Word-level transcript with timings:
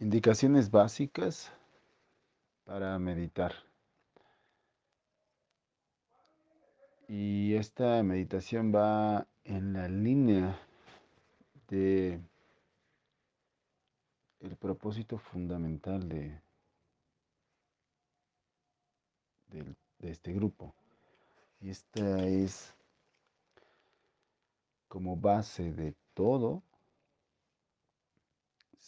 Indicaciones 0.00 0.70
básicas 0.70 1.52
para 2.64 2.96
meditar. 3.00 3.52
Y 7.08 7.54
esta 7.54 8.00
meditación 8.04 8.72
va 8.72 9.26
en 9.42 9.72
la 9.72 9.88
línea 9.88 10.56
de 11.66 12.20
el 14.38 14.56
propósito 14.56 15.18
fundamental 15.18 16.08
de, 16.08 16.40
de, 19.48 19.74
de 19.98 20.10
este 20.10 20.32
grupo. 20.32 20.76
Y 21.60 21.70
esta 21.70 22.24
es 22.24 22.72
como 24.86 25.16
base 25.16 25.72
de 25.72 25.96
todo 26.14 26.62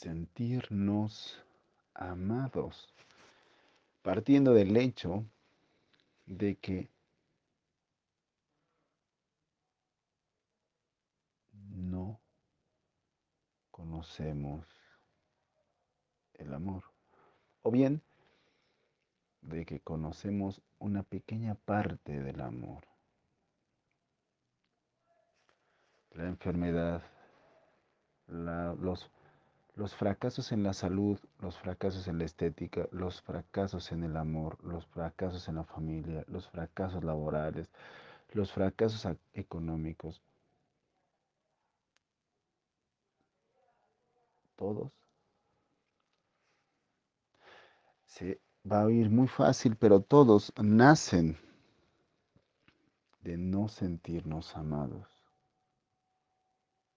sentirnos 0.01 1.45
amados, 1.93 2.89
partiendo 4.01 4.55
del 4.55 4.75
hecho 4.79 5.27
de 6.25 6.57
que 6.57 6.89
no 11.53 12.19
conocemos 13.71 14.67
el 16.33 16.55
amor, 16.55 16.83
o 17.61 17.71
bien 17.71 18.01
de 19.43 19.67
que 19.67 19.81
conocemos 19.81 20.63
una 20.79 21.03
pequeña 21.03 21.57
parte 21.57 22.23
del 22.23 22.41
amor. 22.41 22.87
La 26.13 26.27
enfermedad, 26.27 27.03
la, 28.27 28.75
los 28.75 29.11
los 29.75 29.95
fracasos 29.95 30.53
en 30.53 30.63
la 30.63 30.73
salud, 30.73 31.19
los 31.41 31.57
fracasos 31.59 32.09
en 32.09 32.19
la 32.19 32.25
estética, 32.25 32.89
los 32.93 33.23
fracasos 33.23 33.93
en 33.93 34.05
el 34.05 34.17
amor, 34.17 34.63
los 34.65 34.87
fracasos 34.87 35.49
en 35.49 35.57
la 35.57 35.65
familia, 35.65 36.25
los 36.29 36.49
fracasos 36.49 37.05
laborales, 37.05 37.71
los 38.33 38.53
fracasos 38.53 39.07
económicos, 39.33 40.23
todos. 44.57 44.93
Se 48.07 48.41
va 48.71 48.83
a 48.83 48.87
oír 48.87 49.09
muy 49.09 49.29
fácil, 49.29 49.77
pero 49.77 50.01
todos 50.01 50.53
nacen 50.61 51.39
de 53.23 53.37
no 53.37 53.69
sentirnos 53.69 54.57
amados 54.57 55.20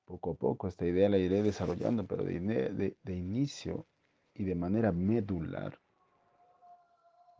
poco 0.05 0.31
a 0.31 0.35
poco 0.35 0.67
esta 0.67 0.85
idea 0.85 1.09
la 1.09 1.17
iré 1.17 1.41
desarrollando, 1.41 2.05
pero 2.05 2.23
de, 2.23 2.95
de, 3.01 3.15
inicio 3.15 3.87
y 4.33 4.43
de 4.43 4.55
manera 4.55 4.91
medular, 4.91 5.79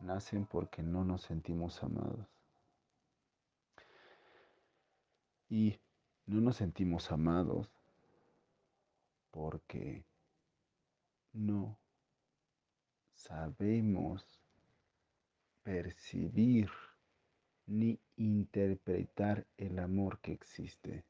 nacen 0.00 0.46
porque 0.46 0.82
no 0.82 1.04
nos 1.04 1.22
sentimos 1.22 1.82
amados. 1.82 2.26
Y 5.48 5.78
no 6.26 6.40
nos 6.40 6.56
sentimos 6.56 7.12
amados 7.12 7.70
porque 9.30 10.04
no 11.32 11.78
sabemos 13.14 14.24
percibir 15.62 16.70
ni 17.66 17.98
interpretar 18.16 19.46
el 19.56 19.78
amor 19.78 20.20
que 20.20 20.32
existe 20.32 21.04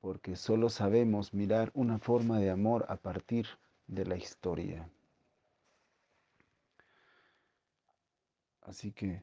porque 0.00 0.36
solo 0.36 0.70
sabemos 0.70 1.34
mirar 1.34 1.70
una 1.74 1.98
forma 1.98 2.38
de 2.38 2.50
amor 2.50 2.86
a 2.88 2.96
partir 2.96 3.46
de 3.86 4.06
la 4.06 4.16
historia. 4.16 4.88
Así 8.62 8.92
que 8.92 9.22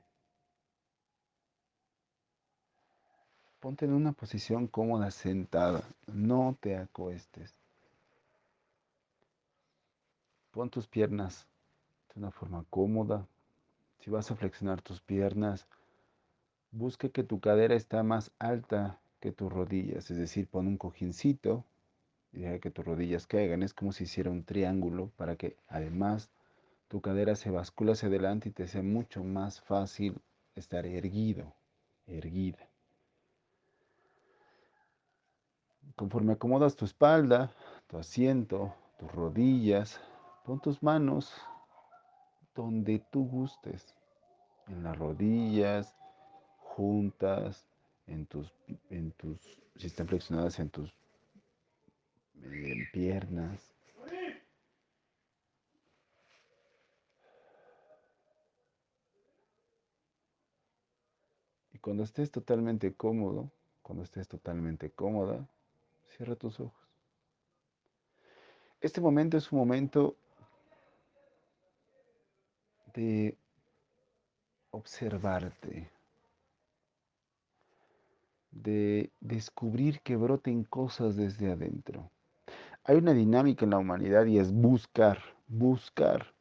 ponte 3.59 3.85
en 3.85 3.93
una 3.93 4.11
posición 4.11 4.67
cómoda 4.67 5.09
sentada, 5.09 5.83
no 6.05 6.57
te 6.59 6.77
acuestes. 6.77 7.57
Pon 10.51 10.69
tus 10.69 10.87
piernas 10.87 11.47
de 12.13 12.19
una 12.19 12.31
forma 12.31 12.65
cómoda. 12.69 13.27
Si 13.99 14.09
vas 14.09 14.29
a 14.31 14.35
flexionar 14.35 14.81
tus 14.81 15.01
piernas, 15.01 15.67
busque 16.71 17.11
que 17.11 17.23
tu 17.23 17.39
cadera 17.39 17.75
está 17.75 18.03
más 18.03 18.31
alta 18.39 18.99
que 19.19 19.31
tus 19.31 19.51
rodillas, 19.51 20.09
es 20.11 20.17
decir, 20.17 20.47
pon 20.47 20.67
un 20.67 20.77
cojincito 20.77 21.65
y 22.31 22.39
deja 22.39 22.59
que 22.59 22.71
tus 22.71 22.85
rodillas 22.85 23.27
caigan. 23.27 23.63
Es 23.63 23.73
como 23.73 23.91
si 23.91 24.03
hiciera 24.03 24.29
un 24.29 24.43
triángulo 24.43 25.11
para 25.17 25.35
que 25.35 25.57
además 25.67 26.29
tu 26.87 27.01
cadera 27.01 27.35
se 27.35 27.51
bascula 27.51 27.93
hacia 27.93 28.09
adelante 28.09 28.49
y 28.49 28.51
te 28.51 28.67
sea 28.67 28.83
mucho 28.83 29.23
más 29.23 29.61
fácil 29.61 30.21
estar 30.55 30.85
erguido, 30.85 31.53
erguida. 32.05 32.69
Conforme 35.95 36.33
acomodas 36.33 36.75
tu 36.75 36.85
espalda, 36.85 37.51
tu 37.87 37.97
asiento, 37.97 38.73
tus 38.99 39.11
rodillas, 39.11 39.99
pon 40.45 40.59
tus 40.59 40.81
manos 40.83 41.33
donde 42.55 42.99
tú 43.11 43.27
gustes, 43.27 43.95
en 44.67 44.83
las 44.83 44.97
rodillas, 44.97 45.95
juntas, 46.59 47.66
en 48.07 48.25
tus, 48.25 48.51
en 48.89 49.11
tus, 49.11 49.39
si 49.75 49.87
están 49.87 50.07
flexionadas 50.07 50.59
en 50.59 50.69
tus 50.69 50.93
piernas. 52.91 53.73
Y 61.73 61.79
cuando 61.79 62.03
estés 62.03 62.31
totalmente 62.31 62.93
cómodo, 62.93 63.51
cuando 63.81 64.03
estés 64.03 64.27
totalmente 64.27 64.89
cómoda, 64.89 65.47
cierra 66.07 66.35
tus 66.35 66.59
ojos. 66.59 66.87
Este 68.81 69.01
momento 69.01 69.37
es 69.37 69.51
un 69.51 69.59
momento 69.59 70.15
de 72.93 73.37
observarte, 74.71 75.89
de 78.63 79.11
descubrir 79.19 80.01
que 80.01 80.15
broten 80.15 80.63
cosas 80.63 81.15
desde 81.15 81.51
adentro. 81.51 82.11
Hay 82.83 82.97
una 82.97 83.13
dinámica 83.13 83.65
en 83.65 83.71
la 83.71 83.77
humanidad 83.77 84.25
y 84.25 84.39
es 84.39 84.51
buscar, 84.51 85.19
buscar. 85.47 86.33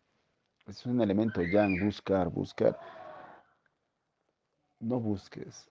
Es 0.67 0.87
un 0.87 1.01
elemento 1.01 1.43
yang, 1.43 1.85
buscar, 1.85 2.29
buscar. 2.29 2.79
No 4.81 5.01
busques. 5.01 5.69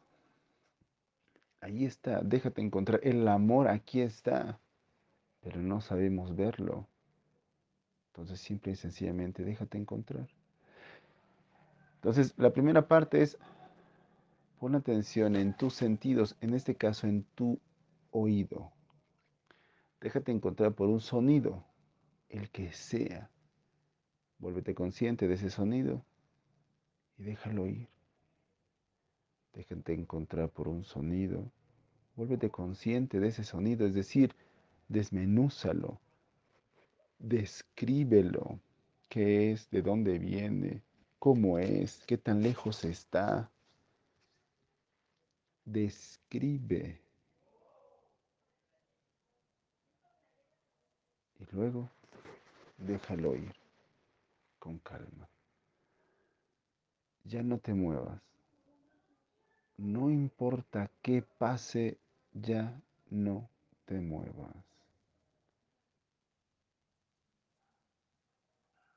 Ahí 1.61 1.85
está, 1.85 2.21
déjate 2.21 2.61
encontrar. 2.61 2.99
El 3.03 3.27
amor 3.27 3.67
aquí 3.67 4.01
está, 4.01 4.59
pero 5.41 5.61
no 5.61 5.81
sabemos 5.81 6.35
verlo. 6.35 6.87
Entonces, 8.07 8.39
simple 8.39 8.73
y 8.73 8.75
sencillamente, 8.75 9.43
déjate 9.43 9.77
encontrar. 9.77 10.27
Entonces, 11.95 12.33
la 12.37 12.53
primera 12.53 12.87
parte 12.87 13.21
es 13.21 13.37
Pon 14.65 14.73
atención 14.73 15.35
en 15.35 15.55
tus 15.55 15.75
sentidos, 15.75 16.35
en 16.41 16.55
este 16.55 16.73
caso 16.73 17.05
en 17.05 17.21
tu 17.35 17.59
oído. 18.09 18.71
Déjate 20.01 20.31
encontrar 20.31 20.73
por 20.73 20.89
un 20.89 21.01
sonido, 21.01 21.63
el 22.29 22.49
que 22.49 22.71
sea. 22.71 23.29
Vuélvete 24.39 24.73
consciente 24.73 25.27
de 25.27 25.35
ese 25.35 25.51
sonido 25.51 26.03
y 27.15 27.25
déjalo 27.25 27.67
ir. 27.67 27.87
Déjate 29.53 29.93
encontrar 29.93 30.49
por 30.49 30.67
un 30.67 30.83
sonido. 30.83 31.51
Vuélvete 32.15 32.49
consciente 32.49 33.19
de 33.19 33.27
ese 33.27 33.43
sonido, 33.43 33.85
es 33.85 33.93
decir, 33.93 34.33
desmenúzalo, 34.87 36.01
descríbelo, 37.19 38.59
qué 39.09 39.51
es, 39.51 39.69
de 39.69 39.83
dónde 39.83 40.17
viene, 40.17 40.81
cómo 41.19 41.59
es, 41.59 42.03
qué 42.07 42.17
tan 42.17 42.41
lejos 42.41 42.83
está, 42.83 43.51
describe. 45.65 47.01
Y 51.39 51.55
luego 51.55 51.89
déjalo 52.77 53.35
ir 53.35 53.53
con 54.59 54.79
calma. 54.79 55.27
Ya 57.23 57.41
no 57.43 57.57
te 57.57 57.73
muevas. 57.73 58.21
No 59.77 60.09
importa 60.09 60.89
qué 61.01 61.21
pase, 61.21 61.97
ya 62.31 62.79
no 63.09 63.49
te 63.85 63.99
muevas. 63.99 64.55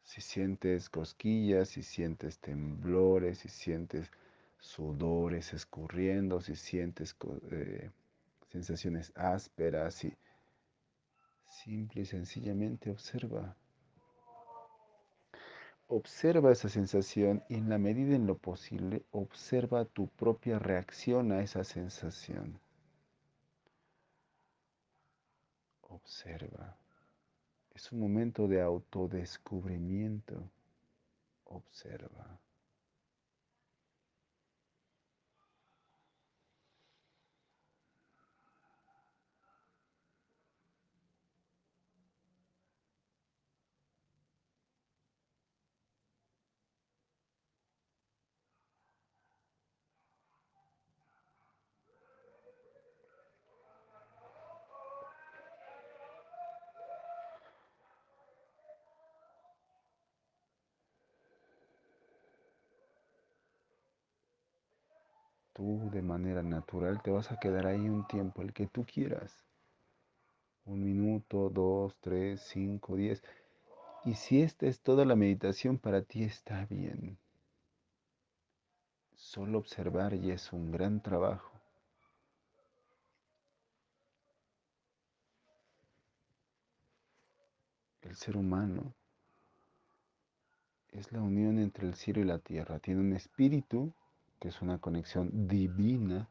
Si 0.04 0.20
sientes 0.20 0.88
cosquillas, 0.88 1.70
si 1.70 1.82
sientes 1.82 2.38
temblores, 2.38 3.38
si 3.38 3.48
sientes 3.48 4.10
sudores 4.58 5.52
escurriendo, 5.52 6.40
si 6.40 6.56
sientes 6.56 7.16
eh, 7.50 7.90
sensaciones 8.48 9.12
ásperas 9.14 10.04
y 10.04 10.16
simple 11.46 12.02
y 12.02 12.06
sencillamente 12.06 12.90
observa 12.90 13.56
Observa 15.90 16.52
esa 16.52 16.68
sensación 16.68 17.42
y 17.48 17.54
en 17.54 17.70
la 17.70 17.78
medida 17.78 18.14
en 18.14 18.26
lo 18.26 18.36
posible 18.36 19.06
observa 19.10 19.86
tu 19.86 20.06
propia 20.06 20.58
reacción 20.58 21.32
a 21.32 21.40
esa 21.40 21.64
sensación. 21.64 22.60
Observa. 25.88 26.76
Es 27.74 27.90
un 27.90 28.00
momento 28.00 28.46
de 28.48 28.60
autodescubrimiento. 28.60 30.50
Observa. 31.44 32.38
Tú 65.58 65.90
de 65.90 66.02
manera 66.02 66.40
natural 66.44 67.02
te 67.02 67.10
vas 67.10 67.32
a 67.32 67.40
quedar 67.40 67.66
ahí 67.66 67.88
un 67.88 68.06
tiempo, 68.06 68.42
el 68.42 68.52
que 68.52 68.68
tú 68.68 68.86
quieras. 68.86 69.44
Un 70.64 70.84
minuto, 70.84 71.50
dos, 71.50 71.96
tres, 72.00 72.40
cinco, 72.42 72.94
diez. 72.94 73.24
Y 74.04 74.14
si 74.14 74.40
esta 74.40 74.66
es 74.66 74.80
toda 74.80 75.04
la 75.04 75.16
meditación 75.16 75.76
para 75.76 76.02
ti, 76.02 76.22
está 76.22 76.64
bien. 76.66 77.18
Solo 79.16 79.58
observar 79.58 80.14
ya 80.14 80.34
es 80.34 80.52
un 80.52 80.70
gran 80.70 81.02
trabajo. 81.02 81.50
El 88.02 88.14
ser 88.14 88.36
humano 88.36 88.94
es 90.92 91.10
la 91.10 91.20
unión 91.20 91.58
entre 91.58 91.88
el 91.88 91.96
cielo 91.96 92.20
y 92.20 92.24
la 92.24 92.38
tierra. 92.38 92.78
Tiene 92.78 93.00
un 93.00 93.12
espíritu 93.12 93.92
que 94.38 94.48
es 94.48 94.62
una 94.62 94.78
conexión 94.78 95.48
divina, 95.48 96.28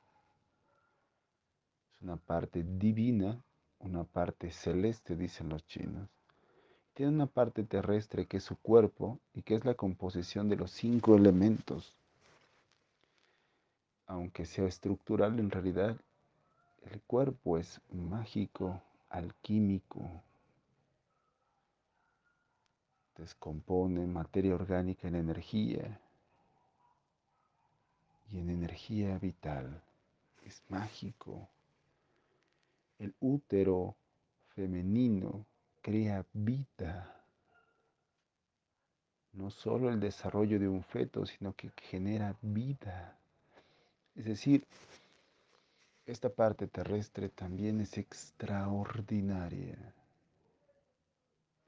es 1.95 2.01
una 2.01 2.17
parte 2.17 2.63
divina, 2.63 3.41
una 3.79 4.03
parte 4.03 4.51
celeste, 4.51 5.15
dicen 5.15 5.49
los 5.49 5.65
chinos. 5.67 6.09
Tiene 6.93 7.11
una 7.11 7.27
parte 7.27 7.63
terrestre 7.63 8.25
que 8.25 8.37
es 8.37 8.43
su 8.43 8.57
cuerpo 8.57 9.19
y 9.33 9.43
que 9.43 9.55
es 9.55 9.65
la 9.65 9.75
composición 9.75 10.49
de 10.49 10.55
los 10.55 10.71
cinco 10.71 11.15
elementos. 11.15 11.95
Aunque 14.07 14.45
sea 14.45 14.65
estructural, 14.65 15.37
en 15.39 15.51
realidad 15.51 15.97
el 16.89 17.01
cuerpo 17.01 17.57
es 17.57 17.81
mágico, 17.91 18.81
alquímico, 19.09 20.23
descompone 23.17 24.05
materia 24.07 24.55
orgánica 24.55 25.07
en 25.07 25.15
energía 25.15 25.99
y 28.31 28.39
en 28.39 28.49
energía 28.49 29.17
vital. 29.17 29.81
Es 30.43 30.61
mágico. 30.69 31.47
El 32.99 33.13
útero 33.19 33.95
femenino 34.55 35.45
crea 35.81 36.25
vida. 36.33 37.13
No 39.33 39.51
solo 39.51 39.89
el 39.89 39.99
desarrollo 39.99 40.59
de 40.59 40.67
un 40.67 40.83
feto, 40.83 41.25
sino 41.25 41.53
que 41.53 41.71
genera 41.89 42.35
vida. 42.41 43.17
Es 44.15 44.25
decir, 44.25 44.65
esta 46.07 46.29
parte 46.29 46.67
terrestre 46.67 47.29
también 47.29 47.81
es 47.81 47.97
extraordinaria. 47.97 49.77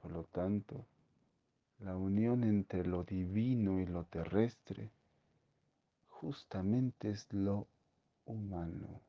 Por 0.02 0.10
lo 0.10 0.24
tanto, 0.24 0.84
la 1.80 1.96
unión 1.96 2.42
entre 2.44 2.84
lo 2.84 3.04
divino 3.04 3.78
y 3.78 3.86
lo 3.86 4.04
terrestre 4.04 4.90
justamente 6.20 7.08
es 7.08 7.26
lo 7.32 7.66
humano. 8.26 9.00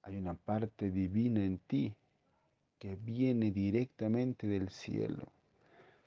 Hay 0.00 0.16
una 0.16 0.32
parte 0.32 0.90
divina 0.90 1.44
en 1.44 1.58
ti 1.58 1.94
que 2.78 2.96
viene 2.96 3.50
directamente 3.50 4.46
del 4.46 4.70
cielo. 4.70 5.30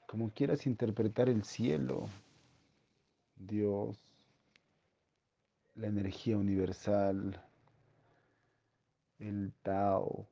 Como 0.08 0.30
quieras 0.30 0.66
interpretar 0.66 1.28
el 1.28 1.44
cielo, 1.44 2.08
Dios, 3.36 3.96
la 5.76 5.86
energía 5.86 6.36
universal, 6.36 7.40
el 9.20 9.52
Tao, 9.62 10.26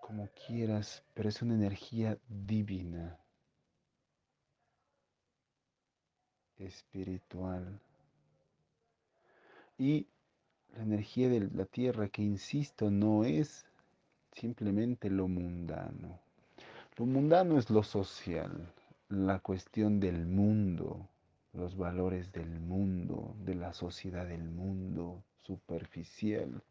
como 0.00 0.28
quieras, 0.46 1.04
pero 1.14 1.28
es 1.28 1.40
una 1.42 1.54
energía 1.54 2.18
divina. 2.28 3.23
Espiritual. 6.58 7.80
Y 9.78 10.06
la 10.76 10.82
energía 10.82 11.28
de 11.28 11.40
la 11.52 11.66
tierra, 11.66 12.08
que 12.08 12.22
insisto, 12.22 12.90
no 12.90 13.24
es 13.24 13.66
simplemente 14.32 15.10
lo 15.10 15.28
mundano. 15.28 16.20
Lo 16.96 17.06
mundano 17.06 17.58
es 17.58 17.70
lo 17.70 17.82
social, 17.82 18.72
la 19.08 19.40
cuestión 19.40 20.00
del 20.00 20.26
mundo, 20.26 21.08
los 21.52 21.76
valores 21.76 22.32
del 22.32 22.60
mundo, 22.60 23.34
de 23.38 23.54
la 23.54 23.72
sociedad 23.72 24.26
del 24.26 24.44
mundo, 24.44 25.22
superficial, 25.42 26.62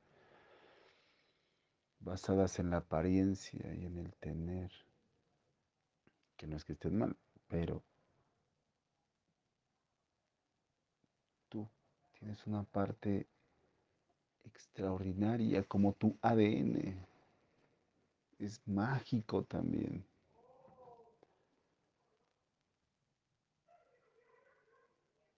basadas 1.99 2.59
en 2.59 2.69
la 2.69 2.77
apariencia 2.77 3.73
y 3.73 3.85
en 3.85 3.97
el 3.97 4.13
tener, 4.15 4.71
que 6.37 6.47
no 6.47 6.57
es 6.57 6.65
que 6.65 6.73
estén 6.73 6.97
mal, 6.97 7.15
pero 7.47 7.83
Tienes 12.23 12.47
una 12.47 12.63
parte 12.63 13.27
extraordinaria 14.45 15.61
como 15.63 15.91
tu 15.91 16.17
ADN. 16.21 17.05
Es 18.39 18.65
mágico 18.65 19.43
también. 19.43 20.05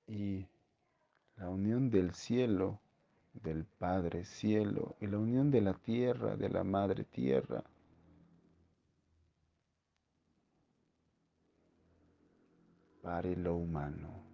Y 0.05 0.45
la 1.37 1.49
unión 1.49 1.89
del 1.89 2.13
cielo, 2.13 2.79
del 3.33 3.65
Padre 3.65 4.23
cielo, 4.23 4.95
y 5.01 5.07
la 5.07 5.17
unión 5.17 5.49
de 5.49 5.61
la 5.61 5.73
tierra, 5.73 6.35
de 6.35 6.49
la 6.49 6.63
Madre 6.63 7.03
tierra, 7.05 7.63
para 13.01 13.29
lo 13.29 13.55
humano. 13.55 14.24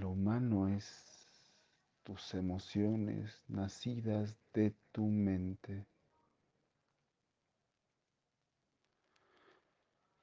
Lo 0.00 0.08
humano 0.08 0.66
es 0.66 1.28
tus 2.04 2.32
emociones 2.32 3.42
nacidas 3.48 4.34
de 4.54 4.74
tu 4.92 5.04
mente. 5.04 5.84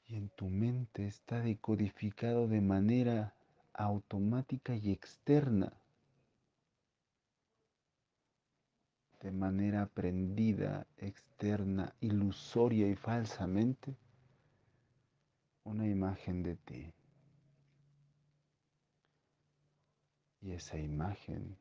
Y 0.07 0.15
en 0.15 0.29
tu 0.29 0.49
mente 0.49 1.05
está 1.05 1.41
decodificado 1.41 2.47
de 2.47 2.59
manera 2.59 3.35
automática 3.71 4.75
y 4.75 4.91
externa, 4.91 5.71
de 9.21 9.31
manera 9.31 9.83
aprendida, 9.83 10.87
externa, 10.97 11.93
ilusoria 11.99 12.89
y 12.89 12.95
falsamente, 12.95 13.95
una 15.65 15.87
imagen 15.87 16.41
de 16.41 16.55
ti. 16.55 16.91
Y 20.41 20.51
esa 20.51 20.77
imagen 20.77 21.57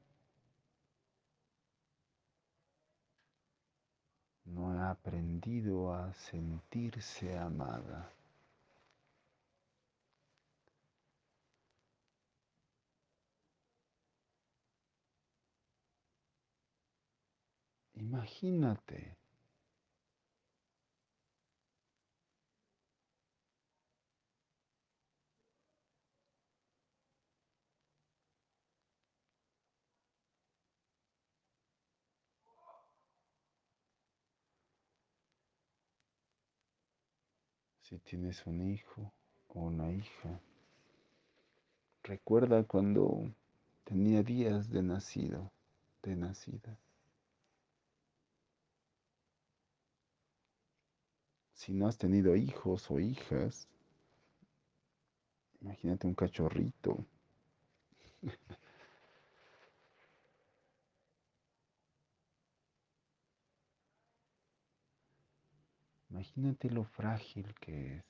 no 4.45 4.71
ha 4.71 4.90
aprendido 4.90 5.92
a 5.92 6.12
sentirse 6.14 7.37
amada. 7.38 8.11
Imagínate 17.95 19.16
Si 37.88 37.99
tienes 37.99 38.45
un 38.47 38.69
hijo 38.69 39.12
o 39.55 39.61
una 39.61 39.93
hija, 39.93 40.40
recuerda 42.02 42.64
cuando 42.64 43.31
tenía 43.85 44.25
días 44.25 44.71
de 44.71 44.83
nacido, 44.83 45.52
de 46.02 46.16
nacida. 46.16 46.76
Si 51.55 51.73
no 51.73 51.87
has 51.87 51.97
tenido 51.97 52.35
hijos 52.35 52.90
o 52.90 52.99
hijas, 52.99 53.69
imagínate 55.61 56.09
un 56.09 56.14
cachorrito. 56.16 57.07
Imagínate 66.16 66.70
lo 66.70 66.82
frágil 66.82 67.54
que 67.61 67.96
es. 67.99 68.04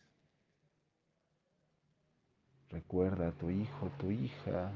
Recuerda 2.68 3.26
a 3.26 3.32
tu 3.32 3.50
hijo, 3.50 3.90
tu 3.98 4.12
hija, 4.12 4.70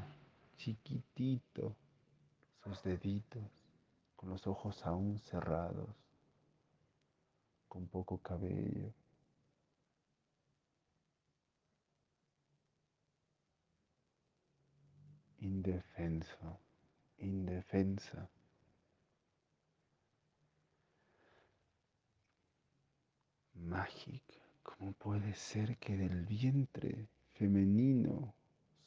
chiquitito, 0.57 1.73
sus 2.61 2.83
deditos, 2.83 3.41
con 4.17 4.31
los 4.31 4.45
ojos 4.47 4.85
aún 4.85 5.17
cerrados, 5.19 5.95
con 7.69 7.87
poco 7.87 8.17
cabello. 8.17 8.93
Indefenso, 15.39 16.59
indefensa. 17.17 18.29
Mágica, 23.63 24.39
¿cómo 24.63 24.91
puede 24.93 25.35
ser 25.35 25.77
que 25.77 25.95
del 25.95 26.25
vientre 26.25 27.07
femenino 27.33 28.33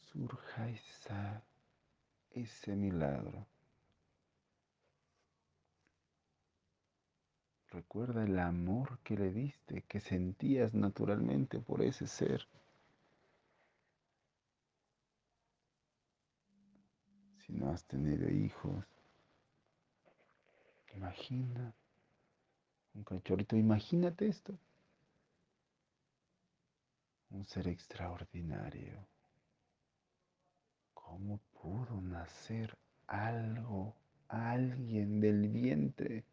surja 0.01 0.69
esa, 0.69 1.43
ese 2.33 2.75
milagro? 2.75 3.47
Recuerda 7.69 8.25
el 8.25 8.39
amor 8.39 8.99
que 9.05 9.17
le 9.17 9.33
diste, 9.33 9.83
que 9.83 10.01
sentías 10.01 10.75
naturalmente 10.75 11.61
por 11.61 11.81
ese 11.83 12.07
ser. 12.09 12.47
Si 17.39 17.53
no 17.53 17.71
has 17.71 17.85
tenido 17.85 18.29
hijos, 18.29 18.85
imagina 20.95 21.75
un 22.95 23.03
cachorrito, 23.05 23.57
imagínate 23.57 24.29
esto. 24.29 24.57
Un 27.31 27.45
ser 27.45 27.69
extraordinario. 27.69 29.05
¿Cómo 30.95 31.41
pudo 31.61 32.01
nacer 32.01 32.77
algo, 33.07 33.95
alguien 34.29 35.21
del 35.21 35.49
vientre? 35.49 36.25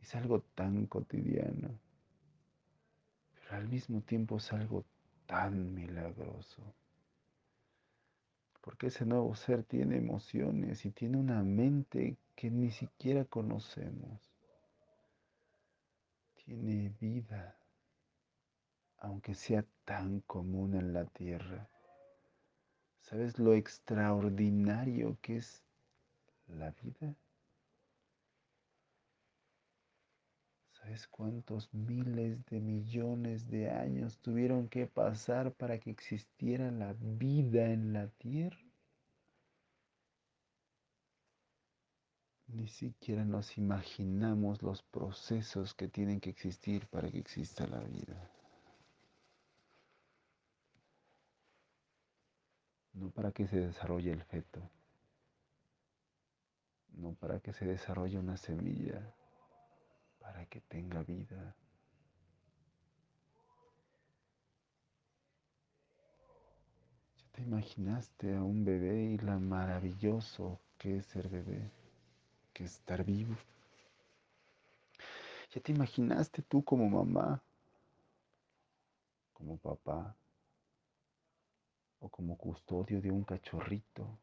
Es 0.00 0.14
algo 0.14 0.40
tan 0.54 0.86
cotidiano, 0.86 1.78
pero 3.34 3.56
al 3.56 3.68
mismo 3.68 4.00
tiempo 4.00 4.38
es 4.38 4.52
algo 4.52 4.84
tan 5.26 5.74
milagroso. 5.74 6.62
Porque 8.60 8.88
ese 8.88 9.06
nuevo 9.06 9.34
ser 9.34 9.62
tiene 9.64 9.96
emociones 9.96 10.84
y 10.84 10.90
tiene 10.90 11.18
una 11.18 11.42
mente 11.42 12.16
que 12.34 12.50
ni 12.50 12.70
siquiera 12.70 13.24
conocemos. 13.24 14.27
Tiene 16.48 16.88
vida, 16.98 17.58
aunque 18.96 19.34
sea 19.34 19.66
tan 19.84 20.20
común 20.20 20.72
en 20.72 20.94
la 20.94 21.04
tierra. 21.04 21.68
¿Sabes 23.00 23.38
lo 23.38 23.52
extraordinario 23.52 25.18
que 25.20 25.36
es 25.36 25.62
la 26.46 26.70
vida? 26.70 27.14
¿Sabes 30.70 31.06
cuántos 31.08 31.68
miles 31.74 32.42
de 32.46 32.60
millones 32.60 33.50
de 33.50 33.68
años 33.70 34.18
tuvieron 34.20 34.70
que 34.70 34.86
pasar 34.86 35.52
para 35.52 35.78
que 35.78 35.90
existiera 35.90 36.70
la 36.70 36.94
vida 36.98 37.66
en 37.66 37.92
la 37.92 38.08
Tierra? 38.08 38.67
Ni 42.48 42.66
siquiera 42.66 43.24
nos 43.24 43.58
imaginamos 43.58 44.62
los 44.62 44.82
procesos 44.82 45.74
que 45.74 45.88
tienen 45.88 46.18
que 46.18 46.30
existir 46.30 46.86
para 46.88 47.10
que 47.10 47.18
exista 47.18 47.66
la 47.66 47.80
vida. 47.80 48.30
No 52.94 53.10
para 53.10 53.32
que 53.32 53.46
se 53.46 53.60
desarrolle 53.60 54.12
el 54.12 54.24
feto, 54.24 54.60
no 56.94 57.12
para 57.14 57.38
que 57.38 57.52
se 57.52 57.66
desarrolle 57.66 58.18
una 58.18 58.36
semilla, 58.38 59.14
para 60.18 60.46
que 60.46 60.62
tenga 60.62 61.02
vida. 61.02 61.54
¿Ya 67.18 67.28
te 67.32 67.42
imaginaste 67.42 68.34
a 68.34 68.42
un 68.42 68.64
bebé 68.64 69.12
y 69.12 69.18
lo 69.18 69.38
maravilloso 69.38 70.60
que 70.78 70.96
es 70.96 71.06
ser 71.06 71.28
bebé, 71.28 71.70
estar 72.64 73.04
vivo? 73.04 73.36
¿Ya 75.54 75.60
te 75.60 75.72
imaginaste 75.72 76.42
tú 76.42 76.62
como 76.62 76.88
mamá, 76.88 77.42
como 79.32 79.56
papá, 79.56 80.14
o 82.00 82.08
como 82.08 82.36
custodio 82.36 83.00
de 83.00 83.10
un 83.10 83.24
cachorrito? 83.24 84.18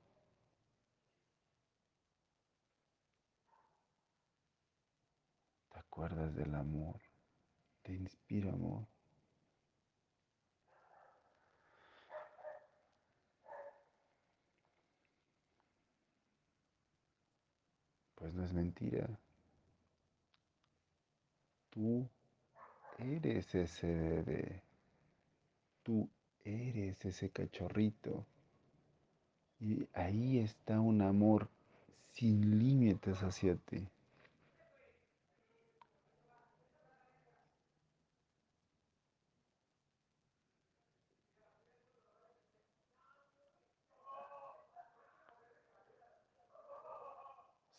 ¿Te 5.71 5.79
acuerdas 5.79 6.35
del 6.35 6.53
amor? 6.55 6.99
¿Te 7.83 7.93
inspira 7.93 8.51
amor? 8.51 8.94
No 18.35 18.45
es 18.45 18.53
mentira. 18.53 19.07
Tú 21.69 22.07
eres 22.99 23.53
ese 23.55 23.87
bebé. 23.87 24.61
Tú 25.83 26.09
eres 26.43 27.03
ese 27.05 27.29
cachorrito. 27.29 28.25
Y 29.59 29.87
ahí 29.93 30.39
está 30.39 30.79
un 30.79 31.01
amor 31.01 31.49
sin 32.13 32.59
límites 32.59 33.23
hacia 33.23 33.55
ti. 33.55 33.87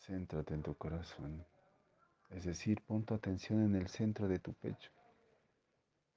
Céntrate 0.07 0.53
en 0.53 0.63
tu 0.63 0.73
corazón. 0.75 1.45
Es 2.29 2.45
decir, 2.45 2.81
pon 2.81 3.03
tu 3.03 3.13
atención 3.13 3.61
en 3.61 3.75
el 3.75 3.89
centro 3.89 4.29
de 4.29 4.39
tu 4.39 4.53
pecho. 4.53 4.89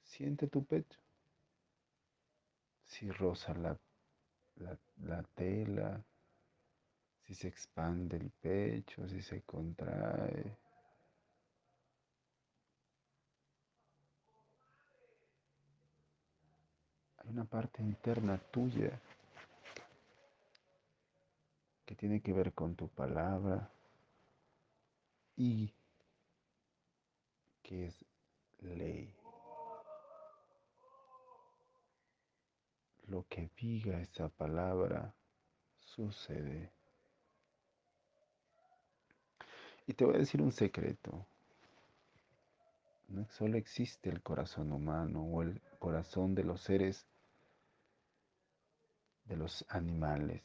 Siente 0.05 0.47
tu 0.47 0.65
pecho. 0.65 1.01
Si 2.85 3.11
roza 3.11 3.53
la, 3.55 3.77
la, 4.57 4.79
la 5.03 5.25
tela, 5.35 6.01
si 7.25 7.35
se 7.35 7.49
expande 7.49 8.17
el 8.17 8.31
pecho, 8.31 9.09
si 9.09 9.21
se 9.23 9.43
contrae. 9.43 10.57
Hay 17.19 17.29
una 17.29 17.45
parte 17.45 17.83
interna 17.83 18.39
tuya 18.39 19.01
que 21.85 21.97
tiene 21.97 22.21
que 22.21 22.33
ver 22.33 22.53
con 22.53 22.77
tu 22.77 22.87
palabra 22.87 23.69
y 25.43 25.73
que 27.63 27.87
es 27.87 28.05
ley. 28.61 29.11
Lo 33.07 33.25
que 33.27 33.49
diga 33.57 33.99
esa 34.03 34.29
palabra 34.29 35.15
sucede. 35.79 36.71
Y 39.87 39.95
te 39.95 40.05
voy 40.05 40.17
a 40.17 40.19
decir 40.19 40.43
un 40.43 40.53
secreto. 40.53 41.25
No 43.09 43.25
solo 43.31 43.57
existe 43.57 44.11
el 44.11 44.23
corazón 44.23 44.73
humano 44.73 45.23
o 45.23 45.41
el 45.41 45.59
corazón 45.79 46.35
de 46.35 46.45
los 46.45 46.61
seres, 46.61 47.07
de 49.25 49.39
los 49.39 49.65
animales. 49.71 50.43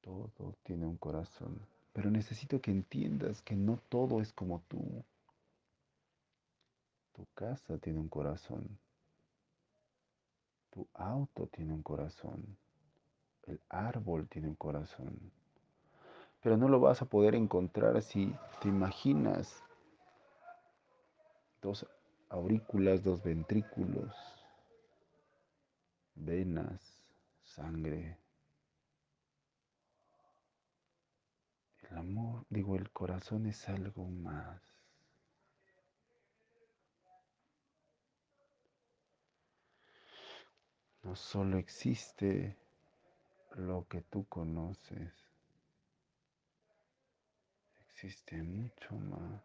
Todo 0.00 0.56
tiene 0.64 0.84
un 0.84 0.96
corazón. 0.96 1.64
Pero 1.92 2.10
necesito 2.10 2.60
que 2.60 2.70
entiendas 2.70 3.42
que 3.42 3.56
no 3.56 3.78
todo 3.88 4.20
es 4.20 4.32
como 4.32 4.60
tú. 4.68 5.04
Tu 7.12 7.26
casa 7.34 7.78
tiene 7.78 7.98
un 7.98 8.08
corazón. 8.08 8.78
Tu 10.70 10.86
auto 10.94 11.48
tiene 11.48 11.72
un 11.72 11.82
corazón. 11.82 12.56
El 13.42 13.60
árbol 13.68 14.28
tiene 14.28 14.48
un 14.48 14.54
corazón. 14.54 15.32
Pero 16.42 16.56
no 16.56 16.68
lo 16.68 16.80
vas 16.80 17.02
a 17.02 17.06
poder 17.06 17.34
encontrar 17.34 18.00
si 18.02 18.32
te 18.62 18.68
imaginas 18.68 19.62
dos 21.60 21.86
aurículas, 22.28 23.02
dos 23.02 23.22
ventrículos, 23.22 24.14
venas, 26.14 26.80
sangre. 27.42 28.19
El 31.90 31.98
amor, 31.98 32.46
digo, 32.48 32.76
el 32.76 32.90
corazón 32.90 33.46
es 33.46 33.68
algo 33.68 34.06
más. 34.06 34.62
No 41.02 41.16
solo 41.16 41.58
existe 41.58 42.56
lo 43.56 43.86
que 43.88 44.02
tú 44.02 44.28
conoces, 44.28 45.12
existe 47.88 48.40
mucho 48.42 48.94
más. 48.94 49.42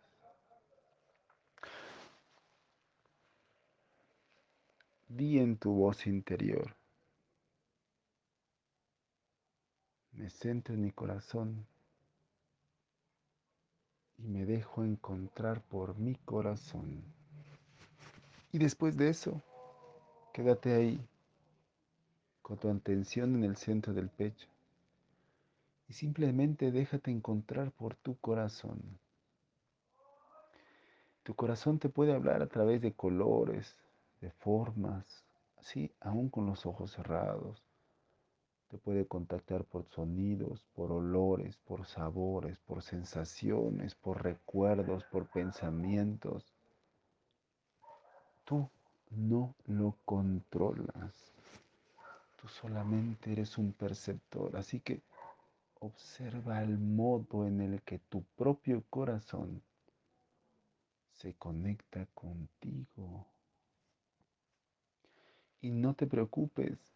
Di 5.07 5.39
en 5.39 5.57
tu 5.57 5.71
voz 5.71 6.05
interior, 6.05 6.75
me 10.11 10.29
centro 10.29 10.75
en 10.75 10.81
mi 10.81 10.91
corazón 10.91 11.65
y 14.17 14.27
me 14.27 14.45
dejo 14.45 14.83
encontrar 14.83 15.61
por 15.61 15.97
mi 15.97 16.15
corazón. 16.15 17.03
Y 18.51 18.57
después 18.57 18.95
de 18.97 19.09
eso, 19.09 19.41
quédate 20.33 20.73
ahí 20.73 21.07
con 22.41 22.57
tu 22.57 22.69
atención 22.69 23.35
en 23.35 23.43
el 23.43 23.57
centro 23.57 23.93
del 23.93 24.09
pecho 24.09 24.47
y 25.87 25.93
simplemente 25.93 26.71
déjate 26.71 27.11
encontrar 27.11 27.71
por 27.71 27.95
tu 27.95 28.17
corazón. 28.17 28.81
Tu 31.23 31.33
corazón 31.33 31.79
te 31.79 31.89
puede 31.89 32.13
hablar 32.13 32.41
a 32.41 32.47
través 32.47 32.81
de 32.81 32.93
colores, 32.93 33.75
de 34.21 34.31
formas, 34.31 35.25
así 35.57 35.91
aún 35.99 36.29
con 36.29 36.45
los 36.45 36.65
ojos 36.65 36.91
cerrados. 36.91 37.63
Te 38.69 38.77
puede 38.79 39.05
contactar 39.05 39.63
por 39.63 39.85
sonidos, 39.85 40.65
por 40.73 40.91
olores, 40.91 41.57
por 41.57 41.85
sabores, 41.85 42.57
por 42.59 42.81
sensaciones, 42.81 43.93
por 43.95 44.23
recuerdos, 44.23 45.03
por 45.05 45.27
pensamientos. 45.27 46.53
Tú 48.43 48.67
no 49.11 49.53
lo 49.67 49.95
controlas. 50.03 51.31
Tú 52.41 52.47
solamente 52.47 53.31
eres 53.31 53.57
un 53.57 53.71
perceptor. 53.71 54.55
Así 54.57 54.79
que 54.79 55.03
observa 55.79 56.63
el 56.63 56.79
modo 56.79 57.45
en 57.45 57.61
el 57.61 57.81
que 57.83 57.99
tu 57.99 58.23
propio 58.35 58.83
corazón 58.89 59.61
se 61.13 61.33
conecta 61.35 62.07
contigo. 62.13 63.25
Y 65.61 65.69
no 65.69 65.93
te 65.93 66.07
preocupes 66.07 66.94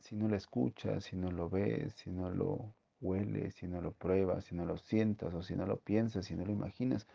si 0.00 0.16
no 0.16 0.28
lo 0.28 0.36
escuchas, 0.36 1.04
si 1.04 1.16
no 1.16 1.30
lo 1.30 1.48
ves, 1.48 1.94
si 1.94 2.10
no 2.10 2.30
lo 2.30 2.74
hueles, 3.00 3.54
si 3.54 3.66
no 3.66 3.80
lo 3.80 3.92
pruebas, 3.92 4.44
si 4.44 4.54
no 4.54 4.64
lo 4.64 4.76
sientas 4.76 5.32
o 5.34 5.42
si 5.42 5.54
no 5.54 5.66
lo 5.66 5.78
piensas, 5.78 6.26
si 6.26 6.34
no 6.34 6.44
lo 6.44 6.52
imaginas. 6.52 7.06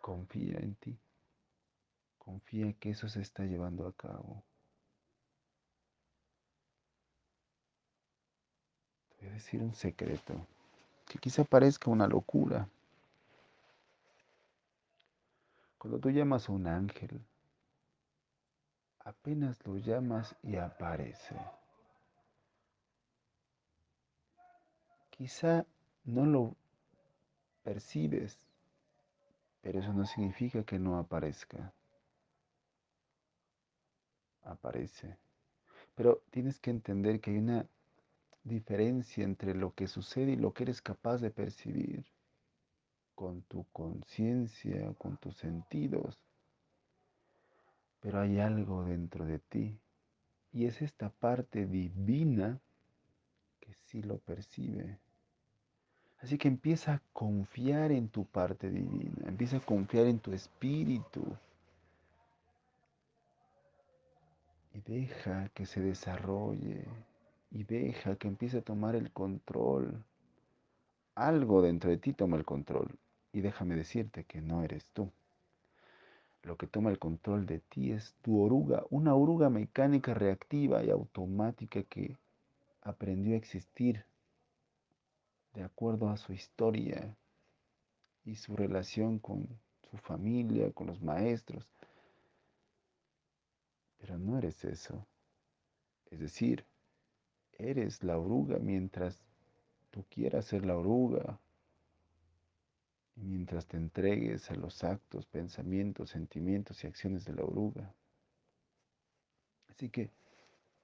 Confía 0.00 0.58
en 0.58 0.74
ti. 0.74 0.98
Confía 2.18 2.72
que 2.74 2.90
eso 2.90 3.08
se 3.08 3.20
está 3.20 3.44
llevando 3.44 3.86
a 3.86 3.92
cabo. 3.92 4.42
Te 9.10 9.26
voy 9.26 9.30
a 9.30 9.34
decir 9.34 9.62
un 9.62 9.74
secreto 9.74 10.34
que 11.06 11.18
quizá 11.18 11.44
parezca 11.44 11.90
una 11.90 12.06
locura. 12.06 12.68
Cuando 15.78 15.98
tú 15.98 16.10
llamas 16.10 16.48
a 16.48 16.52
un 16.52 16.66
ángel, 16.66 17.20
apenas 19.00 19.58
lo 19.66 19.76
llamas 19.76 20.36
y 20.42 20.56
aparece. 20.56 21.36
Quizá 25.22 25.64
no 26.04 26.26
lo 26.26 26.56
percibes, 27.62 28.36
pero 29.60 29.78
eso 29.78 29.92
no 29.92 30.04
significa 30.04 30.64
que 30.64 30.80
no 30.80 30.98
aparezca. 30.98 31.72
Aparece. 34.42 35.16
Pero 35.94 36.24
tienes 36.32 36.58
que 36.58 36.70
entender 36.70 37.20
que 37.20 37.30
hay 37.30 37.38
una 37.38 37.68
diferencia 38.42 39.22
entre 39.22 39.54
lo 39.54 39.72
que 39.76 39.86
sucede 39.86 40.32
y 40.32 40.36
lo 40.36 40.52
que 40.52 40.64
eres 40.64 40.82
capaz 40.82 41.18
de 41.18 41.30
percibir 41.30 42.04
con 43.14 43.42
tu 43.42 43.64
conciencia, 43.70 44.92
con 44.98 45.18
tus 45.18 45.36
sentidos. 45.36 46.18
Pero 48.00 48.18
hay 48.18 48.40
algo 48.40 48.82
dentro 48.82 49.24
de 49.24 49.38
ti 49.38 49.78
y 50.50 50.66
es 50.66 50.82
esta 50.82 51.10
parte 51.10 51.66
divina 51.66 52.60
que 53.60 53.72
sí 53.72 54.02
lo 54.02 54.18
percibe. 54.18 54.98
Así 56.22 56.38
que 56.38 56.46
empieza 56.46 56.94
a 56.94 57.02
confiar 57.12 57.90
en 57.90 58.08
tu 58.08 58.24
parte 58.24 58.70
divina, 58.70 59.28
empieza 59.28 59.56
a 59.56 59.60
confiar 59.60 60.06
en 60.06 60.20
tu 60.20 60.32
espíritu 60.32 61.24
y 64.72 64.80
deja 64.82 65.48
que 65.48 65.66
se 65.66 65.80
desarrolle 65.80 66.86
y 67.50 67.64
deja 67.64 68.14
que 68.14 68.28
empiece 68.28 68.58
a 68.58 68.62
tomar 68.62 68.94
el 68.94 69.10
control. 69.10 70.04
Algo 71.16 71.60
dentro 71.60 71.90
de 71.90 71.98
ti 71.98 72.12
toma 72.12 72.36
el 72.36 72.44
control 72.44 72.96
y 73.32 73.40
déjame 73.40 73.74
decirte 73.74 74.22
que 74.22 74.40
no 74.40 74.62
eres 74.62 74.86
tú. 74.92 75.10
Lo 76.44 76.56
que 76.56 76.68
toma 76.68 76.90
el 76.90 77.00
control 77.00 77.46
de 77.46 77.58
ti 77.58 77.90
es 77.90 78.14
tu 78.22 78.40
oruga, 78.40 78.84
una 78.90 79.16
oruga 79.16 79.50
mecánica 79.50 80.14
reactiva 80.14 80.84
y 80.84 80.90
automática 80.90 81.82
que 81.82 82.16
aprendió 82.82 83.34
a 83.34 83.38
existir 83.38 84.04
de 85.54 85.62
acuerdo 85.62 86.08
a 86.08 86.16
su 86.16 86.32
historia 86.32 87.16
y 88.24 88.36
su 88.36 88.56
relación 88.56 89.18
con 89.18 89.48
su 89.90 89.96
familia, 89.98 90.72
con 90.72 90.86
los 90.86 91.02
maestros. 91.02 91.68
Pero 93.98 94.18
no 94.18 94.38
eres 94.38 94.64
eso. 94.64 95.06
Es 96.10 96.20
decir, 96.20 96.64
eres 97.52 98.02
la 98.02 98.18
oruga 98.18 98.58
mientras 98.58 99.22
tú 99.90 100.04
quieras 100.08 100.46
ser 100.46 100.64
la 100.64 100.76
oruga 100.76 101.38
y 103.16 103.24
mientras 103.24 103.66
te 103.66 103.76
entregues 103.76 104.50
a 104.50 104.54
los 104.54 104.82
actos, 104.84 105.26
pensamientos, 105.26 106.10
sentimientos 106.10 106.82
y 106.82 106.86
acciones 106.86 107.24
de 107.24 107.34
la 107.34 107.44
oruga. 107.44 107.94
Así 109.68 109.90
que, 109.90 110.10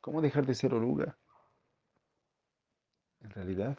¿cómo 0.01 0.21
dejar 0.21 0.47
de 0.47 0.55
ser 0.55 0.75
oruga? 0.75 1.17
En 3.21 3.31
realidad, 3.31 3.79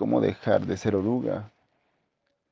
¿Cómo 0.00 0.22
dejar 0.22 0.64
de 0.64 0.78
ser 0.78 0.96
oruga? 0.96 1.52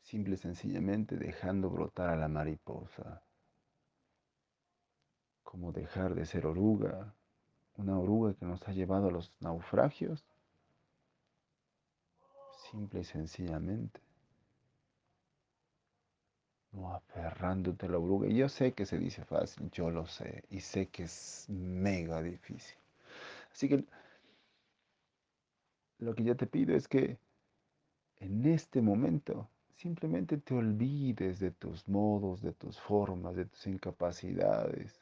Simple 0.03 0.35
y 0.35 0.37
sencillamente 0.37 1.17
dejando 1.17 1.71
brotar 1.71 2.11
a 2.11 2.17
la 2.17 2.29
mariposa. 2.29 3.23
¿Cómo 5.45 5.73
dejar 5.73 6.15
de 6.15 6.27
ser 6.27 6.45
oruga? 6.45 7.15
Una 7.79 7.99
oruga 7.99 8.35
que 8.35 8.45
nos 8.45 8.69
ha 8.69 8.73
llevado 8.73 9.09
a 9.09 9.11
los 9.11 9.33
naufragios. 9.41 10.23
Simple 12.71 13.01
y 13.01 13.05
sencillamente. 13.05 14.08
No 16.73 16.95
aferrándote 16.95 17.87
a 17.87 17.89
la 17.91 17.99
oruga. 17.99 18.29
Yo 18.29 18.49
sé 18.49 18.73
que 18.73 18.87
se 18.87 18.99
dice 18.99 19.25
fácil, 19.25 19.71
yo 19.71 19.91
lo 19.91 20.07
sé. 20.07 20.45
Y 20.51 20.61
sé 20.61 20.89
que 20.89 21.05
es 21.05 21.47
mega 21.49 22.23
difícil. 22.23 22.77
Así 23.53 23.69
que 23.69 23.85
lo 25.99 26.15
que 26.15 26.25
yo 26.25 26.37
te 26.37 26.47
pido 26.47 26.77
es 26.77 26.89
que 26.89 27.19
en 28.21 28.47
este 28.47 28.83
momento 28.83 29.49
simplemente 29.77 30.39
te 30.39 30.55
olvides 30.55 31.39
de 31.39 31.51
tus 31.53 31.89
modos, 31.89 32.43
de 32.43 32.53
tus 32.53 32.81
formas, 32.81 33.37
de 33.37 33.47
tus 33.47 33.67
incapacidades, 33.67 35.01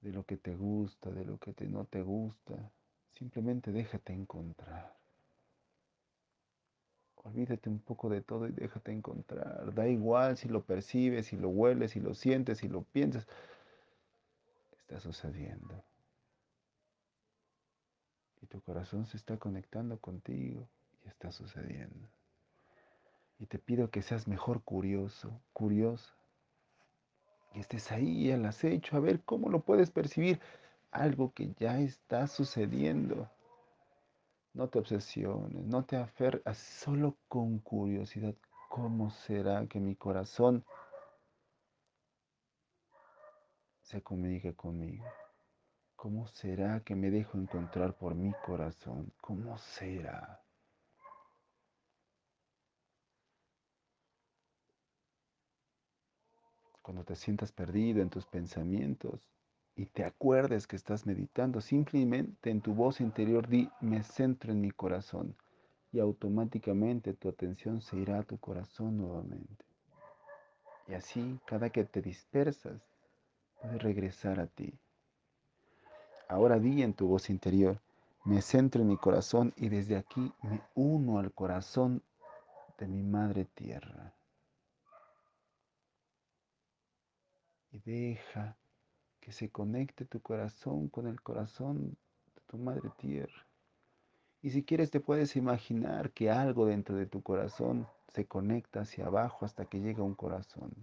de 0.00 0.12
lo 0.12 0.24
que 0.24 0.36
te 0.36 0.54
gusta, 0.54 1.10
de 1.10 1.24
lo 1.24 1.38
que 1.38 1.52
te, 1.52 1.66
no 1.66 1.84
te 1.86 2.02
gusta. 2.02 2.54
Simplemente 3.14 3.72
déjate 3.72 4.12
encontrar. 4.12 5.03
Olvídate 7.24 7.70
un 7.70 7.78
poco 7.78 8.10
de 8.10 8.20
todo 8.20 8.46
y 8.46 8.52
déjate 8.52 8.92
encontrar. 8.92 9.72
Da 9.74 9.88
igual 9.88 10.36
si 10.36 10.48
lo 10.48 10.62
percibes, 10.62 11.26
si 11.26 11.36
lo 11.36 11.48
hueles, 11.48 11.92
si 11.92 12.00
lo 12.00 12.14
sientes, 12.14 12.58
si 12.58 12.68
lo 12.68 12.82
piensas. 12.82 13.26
Está 14.78 15.00
sucediendo. 15.00 15.82
tu 18.48 18.60
corazón 18.60 19.06
se 19.06 19.16
está 19.16 19.38
conectando 19.38 19.98
contigo 19.98 20.68
y 21.02 21.08
está 21.08 21.32
sucediendo. 21.32 22.08
Y 23.38 23.46
te 23.46 23.58
pido 23.58 23.90
que 23.90 24.02
seas 24.02 24.28
mejor 24.28 24.62
curioso, 24.62 25.40
curiosa. 25.52 26.14
Y 27.54 27.60
estés 27.60 27.90
ahí 27.90 28.30
al 28.30 28.44
acecho 28.44 28.96
a 28.96 29.00
ver 29.00 29.22
cómo 29.22 29.48
lo 29.48 29.60
puedes 29.60 29.90
percibir. 29.90 30.40
Algo 30.92 31.32
que 31.32 31.52
ya 31.54 31.80
está 31.80 32.26
sucediendo. 32.26 33.28
No 34.54 34.68
te 34.68 34.78
obsesiones, 34.78 35.64
no 35.64 35.84
te 35.84 35.96
aferres, 35.96 36.56
solo 36.56 37.18
con 37.26 37.58
curiosidad. 37.58 38.36
¿Cómo 38.68 39.10
será 39.10 39.66
que 39.66 39.80
mi 39.80 39.96
corazón 39.96 40.64
se 43.82 44.00
comunique 44.00 44.54
conmigo? 44.54 45.04
¿Cómo 45.96 46.28
será 46.28 46.84
que 46.84 46.94
me 46.94 47.10
dejo 47.10 47.36
encontrar 47.36 47.96
por 47.96 48.14
mi 48.14 48.32
corazón? 48.46 49.12
¿Cómo 49.20 49.58
será? 49.58 50.40
Cuando 56.80 57.02
te 57.02 57.16
sientas 57.16 57.50
perdido 57.50 58.02
en 58.02 58.10
tus 58.10 58.26
pensamientos 58.26 59.33
y 59.76 59.86
te 59.86 60.04
acuerdes 60.04 60.66
que 60.66 60.76
estás 60.76 61.06
meditando, 61.06 61.60
simplemente 61.60 62.50
en 62.50 62.60
tu 62.60 62.74
voz 62.74 63.00
interior 63.00 63.48
di, 63.48 63.68
me 63.80 64.02
centro 64.04 64.52
en 64.52 64.60
mi 64.60 64.70
corazón 64.70 65.34
y 65.92 65.98
automáticamente 65.98 67.14
tu 67.14 67.28
atención 67.28 67.80
se 67.80 67.96
irá 67.96 68.20
a 68.20 68.22
tu 68.22 68.38
corazón 68.38 68.96
nuevamente. 68.96 69.64
Y 70.86 70.94
así, 70.94 71.40
cada 71.46 71.70
que 71.70 71.84
te 71.84 72.02
dispersas, 72.02 72.82
puedes 73.60 73.82
regresar 73.82 74.38
a 74.38 74.46
ti. 74.46 74.78
Ahora 76.28 76.58
di 76.58 76.82
en 76.82 76.94
tu 76.94 77.08
voz 77.08 77.30
interior, 77.30 77.80
me 78.24 78.42
centro 78.42 78.82
en 78.82 78.88
mi 78.88 78.96
corazón 78.96 79.52
y 79.56 79.68
desde 79.68 79.96
aquí 79.96 80.32
me 80.42 80.60
uno 80.74 81.18
al 81.18 81.32
corazón 81.32 82.02
de 82.78 82.86
mi 82.88 83.02
Madre 83.02 83.44
Tierra. 83.44 84.14
Y 87.72 87.78
deja 87.80 88.56
que 89.24 89.32
se 89.32 89.48
conecte 89.48 90.04
tu 90.04 90.20
corazón 90.20 90.88
con 90.88 91.06
el 91.06 91.22
corazón 91.22 91.96
de 92.34 92.42
tu 92.46 92.58
Madre 92.58 92.90
Tierra. 92.98 93.46
Y 94.42 94.50
si 94.50 94.62
quieres 94.62 94.90
te 94.90 95.00
puedes 95.00 95.34
imaginar 95.34 96.10
que 96.10 96.30
algo 96.30 96.66
dentro 96.66 96.94
de 96.94 97.06
tu 97.06 97.22
corazón 97.22 97.88
se 98.08 98.26
conecta 98.26 98.82
hacia 98.82 99.06
abajo 99.06 99.46
hasta 99.46 99.64
que 99.64 99.80
llega 99.80 100.02
un 100.02 100.14
corazón. 100.14 100.74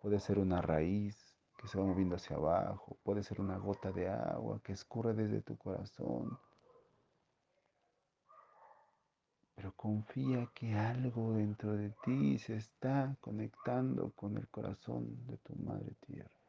Puede 0.00 0.18
ser 0.18 0.40
una 0.40 0.60
raíz, 0.60 1.36
que 1.56 1.68
se 1.68 1.78
va 1.78 1.84
moviendo 1.84 2.16
hacia 2.16 2.34
abajo, 2.34 2.96
puede 3.04 3.22
ser 3.22 3.40
una 3.40 3.58
gota 3.58 3.92
de 3.92 4.08
agua 4.08 4.60
que 4.64 4.72
escurre 4.72 5.14
desde 5.14 5.40
tu 5.40 5.56
corazón. 5.56 6.36
Pero 9.54 9.72
confía 9.76 10.50
que 10.52 10.74
algo 10.74 11.34
dentro 11.34 11.76
de 11.76 11.90
ti 12.04 12.40
se 12.40 12.56
está 12.56 13.16
conectando 13.20 14.10
con 14.16 14.36
el 14.36 14.48
corazón 14.48 15.24
de 15.28 15.36
tu 15.36 15.54
madre 15.54 15.94
tierra. 16.04 16.41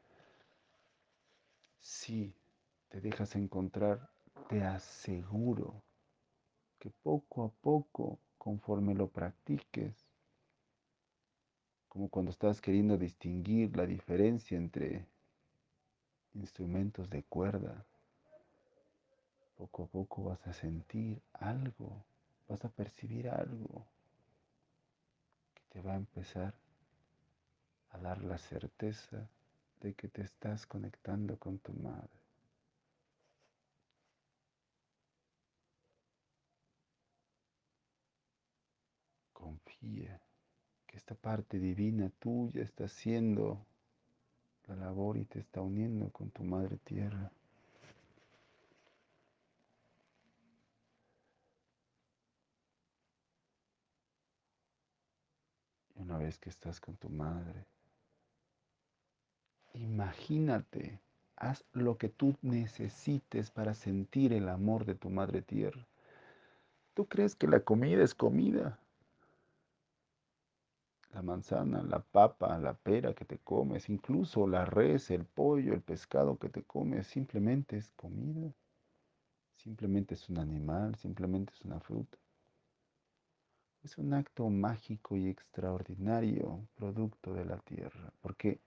Si 1.83 2.33
te 2.87 3.01
dejas 3.01 3.35
encontrar, 3.35 4.09
te 4.47 4.63
aseguro 4.63 5.83
que 6.79 6.89
poco 6.89 7.43
a 7.43 7.49
poco, 7.49 8.19
conforme 8.37 8.95
lo 8.95 9.09
practiques, 9.09 9.93
como 11.89 12.07
cuando 12.07 12.31
estás 12.31 12.61
queriendo 12.61 12.97
distinguir 12.97 13.75
la 13.75 13.85
diferencia 13.85 14.57
entre 14.57 15.05
instrumentos 16.35 17.09
de 17.09 17.21
cuerda. 17.23 17.85
Poco 19.57 19.83
a 19.83 19.87
poco 19.87 20.23
vas 20.23 20.47
a 20.47 20.53
sentir 20.53 21.21
algo, 21.33 22.01
vas 22.47 22.63
a 22.63 22.69
percibir 22.69 23.27
algo 23.27 23.85
que 25.53 25.61
te 25.69 25.81
va 25.81 25.91
a 25.91 25.97
empezar 25.97 26.53
a 27.91 27.97
dar 27.97 28.23
la 28.23 28.37
certeza 28.37 29.27
de 29.83 29.93
que 29.93 30.07
te 30.07 30.23
estás 30.23 30.65
conectando 30.65 31.37
con 31.37 31.59
tu 31.59 31.73
madre. 31.73 32.09
Confía 39.33 40.19
que 40.87 40.97
esta 40.97 41.15
parte 41.15 41.59
divina 41.59 42.09
tuya 42.19 42.63
está 42.63 42.85
haciendo 42.85 43.65
la 44.67 44.75
labor 44.77 45.17
y 45.17 45.25
te 45.25 45.39
está 45.39 45.61
uniendo 45.61 46.09
con 46.09 46.31
tu 46.31 46.43
madre 46.43 46.77
tierra. 46.77 47.31
una 55.95 56.17
vez 56.17 56.37
que 56.37 56.49
estás 56.49 56.79
con 56.81 56.95
tu 56.97 57.09
madre, 57.09 57.65
imagínate, 59.73 60.99
haz 61.35 61.65
lo 61.73 61.97
que 61.97 62.09
tú 62.09 62.35
necesites 62.41 63.51
para 63.51 63.73
sentir 63.73 64.33
el 64.33 64.49
amor 64.49 64.85
de 64.85 64.95
tu 64.95 65.09
madre 65.09 65.41
tierra. 65.41 65.85
¿Tú 66.93 67.07
crees 67.07 67.35
que 67.35 67.47
la 67.47 67.61
comida 67.61 68.03
es 68.03 68.13
comida? 68.13 68.79
La 71.11 71.21
manzana, 71.21 71.83
la 71.83 71.99
papa, 71.99 72.57
la 72.59 72.73
pera 72.73 73.13
que 73.13 73.25
te 73.25 73.37
comes, 73.39 73.89
incluso 73.89 74.47
la 74.47 74.65
res, 74.65 75.11
el 75.11 75.25
pollo, 75.25 75.73
el 75.73 75.81
pescado 75.81 76.37
que 76.37 76.49
te 76.49 76.63
comes, 76.63 77.07
simplemente 77.07 77.77
es 77.77 77.91
comida. 77.91 78.51
Simplemente 79.55 80.15
es 80.15 80.29
un 80.29 80.39
animal, 80.39 80.95
simplemente 80.95 81.53
es 81.53 81.61
una 81.61 81.79
fruta. 81.79 82.17
Es 83.83 83.97
un 83.97 84.13
acto 84.13 84.49
mágico 84.49 85.17
y 85.17 85.29
extraordinario 85.29 86.67
producto 86.75 87.33
de 87.33 87.45
la 87.45 87.57
tierra, 87.59 88.11
porque 88.21 88.59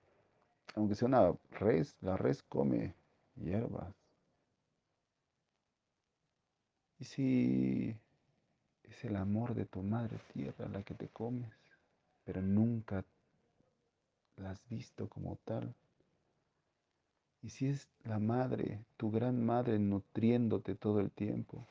aunque 0.74 0.94
sea 0.94 1.08
una 1.08 1.32
res, 1.52 1.96
la 2.00 2.16
res 2.16 2.42
come 2.42 2.94
hierbas. 3.36 3.94
Y 6.98 7.04
si 7.04 7.96
es 8.84 9.04
el 9.04 9.16
amor 9.16 9.54
de 9.54 9.66
tu 9.66 9.82
madre 9.82 10.18
tierra 10.32 10.68
la 10.68 10.82
que 10.82 10.94
te 10.94 11.08
comes, 11.08 11.52
pero 12.24 12.40
nunca 12.40 13.04
la 14.36 14.50
has 14.50 14.68
visto 14.68 15.08
como 15.08 15.36
tal. 15.44 15.74
Y 17.42 17.50
si 17.50 17.68
es 17.68 17.88
la 18.04 18.18
madre, 18.18 18.80
tu 18.96 19.10
gran 19.10 19.44
madre 19.44 19.78
nutriéndote 19.78 20.74
todo 20.74 21.00
el 21.00 21.10
tiempo, 21.10 21.64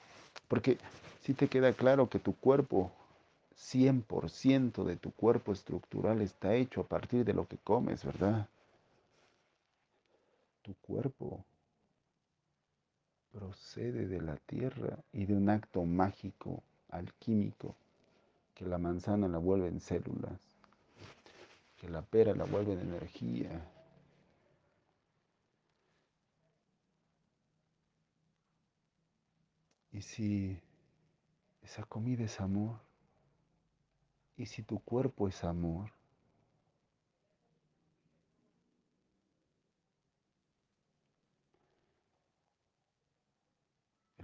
porque 0.47 0.77
si 1.21 1.33
te 1.33 1.47
queda 1.47 1.73
claro 1.73 2.07
que 2.09 2.19
tu 2.19 2.35
cuerpo 2.35 2.91
100% 3.55 4.83
de 4.83 4.95
tu 4.95 5.11
cuerpo 5.11 5.51
estructural 5.51 6.21
está 6.21 6.53
hecho 6.55 6.81
a 6.81 6.87
partir 6.87 7.25
de 7.25 7.33
lo 7.33 7.47
que 7.47 7.57
comes, 7.57 8.03
¿verdad? 8.05 8.47
Tu 10.65 10.73
cuerpo 10.81 11.45
procede 13.31 14.07
de 14.07 14.19
la 14.19 14.35
tierra 14.35 14.97
y 15.13 15.27
de 15.27 15.35
un 15.35 15.47
acto 15.47 15.85
mágico, 15.85 16.63
alquímico, 16.89 17.75
que 18.55 18.65
la 18.65 18.79
manzana 18.79 19.27
la 19.27 19.37
vuelve 19.37 19.67
en 19.67 19.79
células, 19.79 20.41
que 21.77 21.87
la 21.87 22.01
pera 22.01 22.33
la 22.33 22.45
vuelve 22.45 22.73
en 22.73 22.79
energía. 22.79 23.71
Y 29.91 30.01
si 30.01 30.59
esa 31.61 31.83
comida 31.83 32.23
es 32.23 32.41
amor, 32.41 32.79
y 34.35 34.47
si 34.47 34.63
tu 34.63 34.79
cuerpo 34.79 35.27
es 35.27 35.43
amor, 35.43 35.91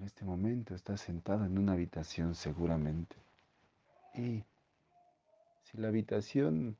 en 0.02 0.08
este 0.08 0.26
momento 0.26 0.74
estás 0.74 1.00
sentado 1.00 1.46
en 1.46 1.60
una 1.60 1.74
habitación 1.74 2.34
seguramente. 2.34 3.16
Y 4.16 4.44
si 5.62 5.78
la 5.78 5.90
habitación 5.90 6.76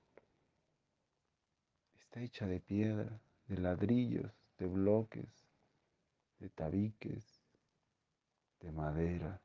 está 2.00 2.20
hecha 2.22 2.48
de 2.48 2.60
piedra, 2.60 3.22
de 3.48 3.58
ladrillos, 3.60 4.32
de 4.58 4.66
bloques, 4.66 5.30
de 6.40 6.50
tabiques, 6.50 7.24
de 8.60 8.72
madera, 8.72 9.40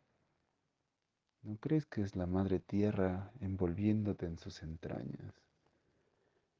¿no 1.42 1.58
crees 1.58 1.84
que 1.84 2.00
es 2.00 2.16
la 2.16 2.26
madre 2.26 2.60
tierra 2.60 3.30
envolviéndote 3.42 4.24
en 4.24 4.38
sus 4.38 4.62
entrañas? 4.62 5.34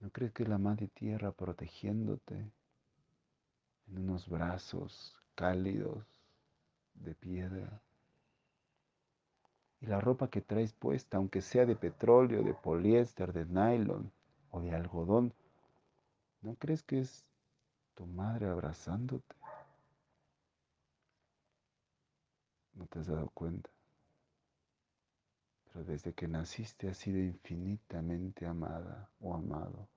¿No 0.01 0.11
crees 0.11 0.33
que 0.33 0.43
es 0.43 0.51
la 0.51 0.59
madre 0.59 0.89
tierra 0.89 1.33
protegiéndote 1.33 2.37
en 3.87 3.99
unos 3.99 4.29
brazos 4.29 5.17
cálidos 5.35 6.16
de 7.01 7.15
piedra? 7.15 7.81
Y 9.81 9.87
la 9.87 10.01
ropa 10.01 10.29
que 10.29 10.41
traes 10.41 10.73
puesta, 10.73 11.19
aunque 11.19 11.43
sea 11.43 11.67
de 11.67 11.77
petróleo, 11.77 12.43
de 12.43 12.55
poliéster, 12.55 13.33
de 13.33 13.45
nylon 13.45 14.11
o 14.51 14.61
de 14.61 14.75
algodón, 14.75 15.35
¿no 16.43 16.55
crees 16.55 16.83
que 16.83 17.01
es 17.01 17.27
tu 17.95 18.07
madre 18.07 18.47
abrazándote? 18.47 19.35
No 22.75 22.87
te 22.87 22.99
has 22.99 23.07
dado 23.07 23.29
cuenta. 23.31 23.71
Pero 25.73 25.85
desde 25.85 26.15
que 26.15 26.29
naciste 26.29 26.89
has 26.89 26.97
sido 26.97 27.19
infinitamente 27.19 28.47
amada 28.47 29.11
o 29.21 29.35
amado. 29.35 29.89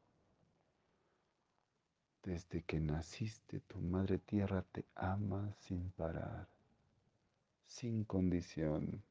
Desde 2.24 2.64
que 2.64 2.80
naciste 2.80 3.62
tu 3.62 3.80
Madre 3.80 4.18
Tierra 4.18 4.62
te 4.74 4.86
ama 4.96 5.54
sin 5.60 5.90
parar, 5.92 6.48
sin 7.70 8.04
condición. 8.04 9.02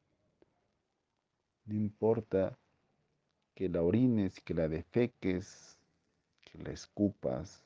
No 1.64 1.75
importa 1.75 2.59
que 3.55 3.68
la 3.68 3.83
orines, 3.83 4.40
que 4.40 4.53
la 4.53 4.68
defeques, 4.68 5.79
que 6.42 6.59
la 6.59 6.71
escupas, 6.71 7.62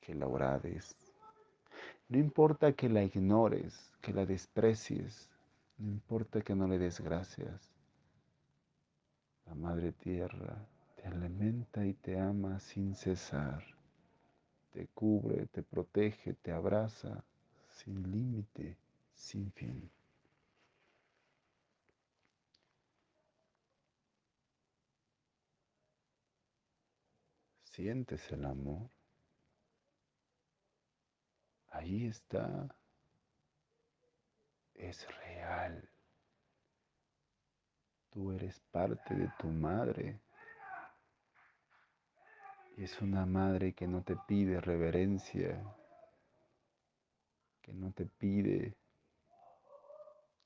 que 0.00 0.14
la 0.14 0.26
orades. 0.26 0.96
No 2.08 2.18
importa 2.18 2.72
que 2.72 2.88
la 2.88 3.04
ignores, 3.04 3.92
que 4.00 4.12
la 4.12 4.24
desprecies, 4.26 5.28
no 5.78 5.90
importa 5.90 6.40
que 6.40 6.54
no 6.54 6.66
le 6.66 6.78
des 6.78 7.00
gracias. 7.00 7.70
La 9.46 9.54
Madre 9.54 9.92
Tierra 9.92 10.56
te 10.96 11.06
alimenta 11.06 11.84
y 11.84 11.92
te 11.92 12.18
ama 12.18 12.58
sin 12.58 12.94
cesar. 12.94 13.62
Te 14.72 14.86
cubre, 14.88 15.46
te 15.46 15.62
protege, 15.62 16.34
te 16.34 16.52
abraza 16.52 17.22
sin 17.68 18.10
límite, 18.10 18.76
sin 19.20 19.52
fin. 19.52 19.90
¿Sientes 27.62 28.32
el 28.32 28.44
amor? 28.44 28.90
Ahí 31.68 32.06
está. 32.06 32.74
Es 34.74 35.06
real. 35.18 35.88
Tú 38.10 38.32
eres 38.32 38.58
parte 38.72 39.14
de 39.14 39.30
tu 39.38 39.48
madre. 39.48 40.20
Y 42.76 42.84
es 42.84 43.00
una 43.02 43.26
madre 43.26 43.74
que 43.74 43.86
no 43.86 44.02
te 44.02 44.16
pide 44.26 44.60
reverencia, 44.60 45.62
que 47.60 47.74
no 47.74 47.92
te 47.92 48.06
pide 48.06 48.79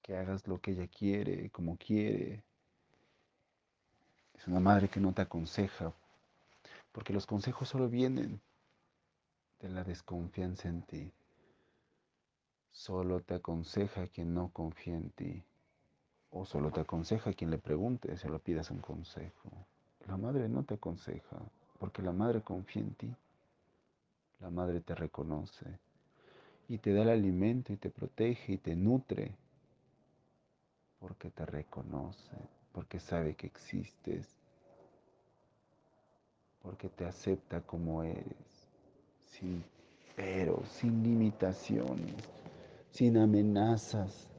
que 0.05 0.15
hagas 0.15 0.47
lo 0.47 0.61
que 0.61 0.73
ella 0.73 0.87
quiere, 0.87 1.49
como 1.49 1.79
quiere. 1.79 2.45
Es 4.35 4.47
una 4.47 4.61
madre 4.61 4.89
que 4.91 5.01
no 5.01 5.15
te 5.15 5.23
aconseja, 5.23 5.95
porque 6.93 7.15
los 7.15 7.27
consejos 7.27 7.71
solo 7.71 7.89
vienen 7.89 8.43
de 9.61 9.71
la 9.71 9.83
desconfianza 9.83 10.69
en 10.69 10.83
ti. 10.83 11.11
Solo 12.71 13.21
te 13.21 13.37
aconseja 13.37 14.07
quien 14.09 14.35
no 14.35 14.51
confía 14.51 14.95
en 14.95 15.09
ti. 15.09 15.43
O 16.31 16.45
solo 16.45 16.71
te 16.71 16.81
aconseja 16.81 17.33
quien 17.33 17.51
le 17.51 17.59
pregunte, 17.59 18.19
se 18.19 18.29
lo 18.29 18.41
pidas 18.41 18.71
un 18.71 18.81
consejo. 18.81 19.51
La 20.07 20.19
madre 20.19 20.51
no 20.51 20.65
te 20.65 20.75
aconseja, 20.75 21.39
porque 21.79 22.03
la 22.03 22.13
madre 22.13 22.43
confía 22.43 22.83
en 22.83 22.95
ti. 22.95 23.17
La 24.41 24.51
madre 24.51 24.81
te 24.81 24.95
reconoce 24.95 25.79
y 26.69 26.77
te 26.77 26.93
da 26.93 27.05
el 27.05 27.09
alimento 27.09 27.73
y 27.73 27.79
te 27.79 27.89
protege 27.89 28.55
y 28.55 28.59
te 28.59 28.77
nutre, 28.77 29.35
porque 31.05 31.31
te 31.31 31.45
reconoce, 31.45 32.35
porque 32.73 32.99
sabe 32.99 33.35
que 33.35 33.47
existes, 33.47 34.27
porque 36.63 36.89
te 36.89 37.05
acepta 37.05 37.61
como 37.61 38.03
eres, 38.03 38.71
sin 39.27 39.63
pero, 40.17 40.65
sin 40.65 41.03
limitaciones, 41.03 42.15
sin 42.91 43.19
amenazas, 43.19 44.31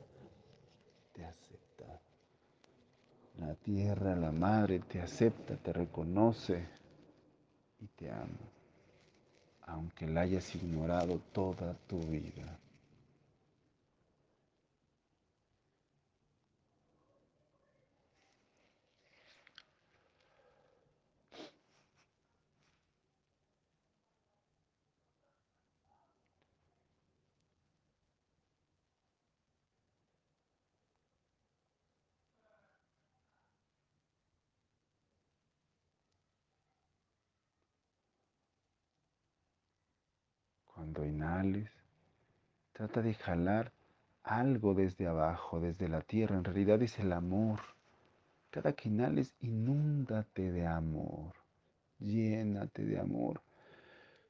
La 3.37 3.53
tierra, 3.53 4.15
la 4.15 4.31
madre 4.31 4.79
te 4.79 5.01
acepta, 5.01 5.57
te 5.57 5.73
reconoce 5.73 6.65
y 7.81 7.87
te 7.87 8.09
ama, 8.09 8.49
aunque 9.67 10.07
la 10.07 10.21
hayas 10.21 10.55
ignorado 10.55 11.19
toda 11.31 11.75
tu 11.85 11.99
vida. 11.99 12.57
Cuando 40.95 41.13
inhales, 41.13 41.69
trata 42.71 43.01
de 43.01 43.15
jalar 43.15 43.73
algo 44.23 44.73
desde 44.73 45.07
abajo, 45.07 45.59
desde 45.59 45.89
la 45.89 45.99
tierra. 45.99 46.37
En 46.37 46.45
realidad 46.45 46.81
es 46.81 46.97
el 46.99 47.11
amor. 47.11 47.59
Cada 48.49 48.71
que 48.71 48.87
inhales, 48.87 49.35
inúndate 49.41 50.53
de 50.53 50.65
amor. 50.65 51.33
Llénate 51.99 52.85
de 52.85 52.97
amor. 52.97 53.41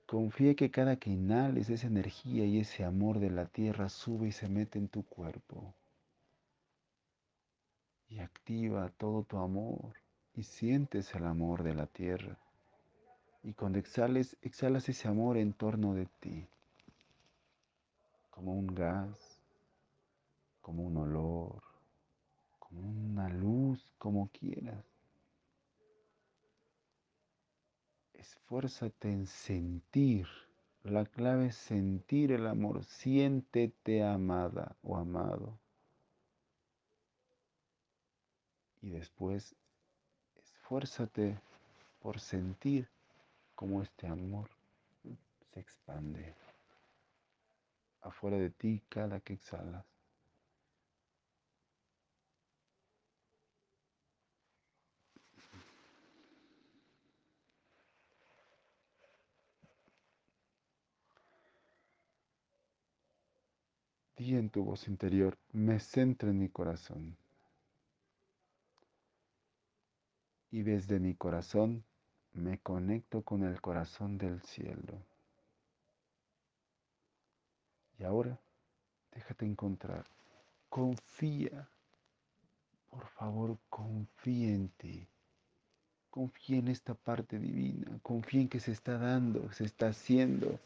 Confía 0.08 0.56
que 0.56 0.71
cada 0.71 0.95
que 0.95 1.12
inhales 1.12 1.69
esa 1.69 1.86
energía 1.86 2.45
y 2.45 2.60
ese 2.60 2.84
amor 2.84 3.19
de 3.19 3.30
la 3.30 3.45
tierra 3.45 3.88
sube 3.88 4.30
y 4.30 4.32
se 4.32 4.49
mete 4.49 4.80
en 4.80 4.88
tu 4.88 5.04
cuerpo. 5.04 5.75
Y 8.10 8.17
activa 8.19 8.91
todo 8.97 9.21
tu 9.21 9.38
amor 9.38 9.93
y 10.34 10.41
sientes 10.41 11.13
el 11.13 11.25
amor 11.25 11.62
de 11.62 11.75
la 11.75 11.86
tierra. 11.86 12.39
Y 13.43 13.54
cuando 13.54 13.78
exhales, 13.78 14.36
exhalas 14.41 14.89
ese 14.89 15.08
amor 15.08 15.38
en 15.38 15.54
torno 15.54 15.93
de 15.93 16.08
ti, 16.19 16.47
como 18.36 18.54
un 18.54 18.67
gas, 18.67 19.39
como 20.60 20.84
un 20.84 20.98
olor, 20.98 21.63
como 22.60 22.82
una 22.82 23.30
luz, 23.30 23.93
como 23.98 24.28
quieras. 24.28 24.84
Esfuérzate 28.13 29.10
en 29.10 29.26
sentir. 29.26 30.28
La 30.84 31.06
clave 31.06 31.48
es 31.48 31.56
sentir 31.56 32.34
el 32.34 32.45
amor. 32.45 32.84
Siéntete 32.84 34.04
amada 34.04 34.76
o 34.84 34.98
amado. 34.98 35.58
Y 38.82 38.89
después 38.89 39.56
esfuérzate 40.36 41.39
por 42.02 42.19
sentir 42.19 42.89
cómo 43.56 43.82
este 43.82 44.08
amor 44.08 44.50
se 45.54 45.62
expande 45.62 46.36
afuera 48.06 48.38
de 48.38 48.50
ti 48.50 48.82
cada 48.89 49.20
que 49.20 49.34
exhalas. 49.34 49.86
Di 64.18 64.36
en 64.38 64.50
tu 64.50 64.63
voz 64.63 64.88
interior, 64.88 65.38
me 65.52 65.78
centro 65.80 66.30
en 66.30 66.39
mi 66.39 66.50
corazón. 66.50 67.18
Y 70.52 70.62
desde 70.63 71.00
mi 71.00 71.15
corazón 71.15 71.84
me 72.32 72.60
conecto 72.60 73.24
con 73.24 73.44
el 73.44 73.60
corazón 73.60 74.18
del 74.18 74.41
cielo. 74.41 75.02
Y 77.99 78.03
ahora, 78.03 78.38
déjate 79.12 79.45
encontrar. 79.45 80.05
Confía. 80.69 81.67
Por 82.89 83.08
favor, 83.08 83.58
confía 83.69 84.49
en 84.49 84.69
ti. 84.69 85.08
Confía 86.10 86.58
en 86.58 86.67
esta 86.67 86.93
parte 86.93 87.39
divina. 87.39 87.99
Confía 88.01 88.41
en 88.41 88.49
que 88.49 88.60
se 88.60 88.71
está 88.71 88.97
dando, 88.97 89.51
se 89.51 89.65
está 89.65 89.88
haciendo. 89.88 90.60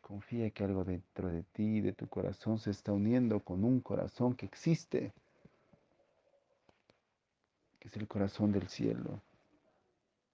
Confía 0.00 0.50
que 0.50 0.64
algo 0.64 0.84
dentro 0.84 1.28
de 1.28 1.42
ti, 1.44 1.80
de 1.80 1.92
tu 1.92 2.06
corazón, 2.08 2.58
se 2.58 2.70
está 2.70 2.92
uniendo 2.92 3.40
con 3.40 3.64
un 3.64 3.80
corazón 3.80 4.34
que 4.34 4.46
existe, 4.46 5.12
que 7.80 7.88
es 7.88 7.96
el 7.96 8.06
corazón 8.06 8.52
del 8.52 8.68
cielo, 8.68 9.22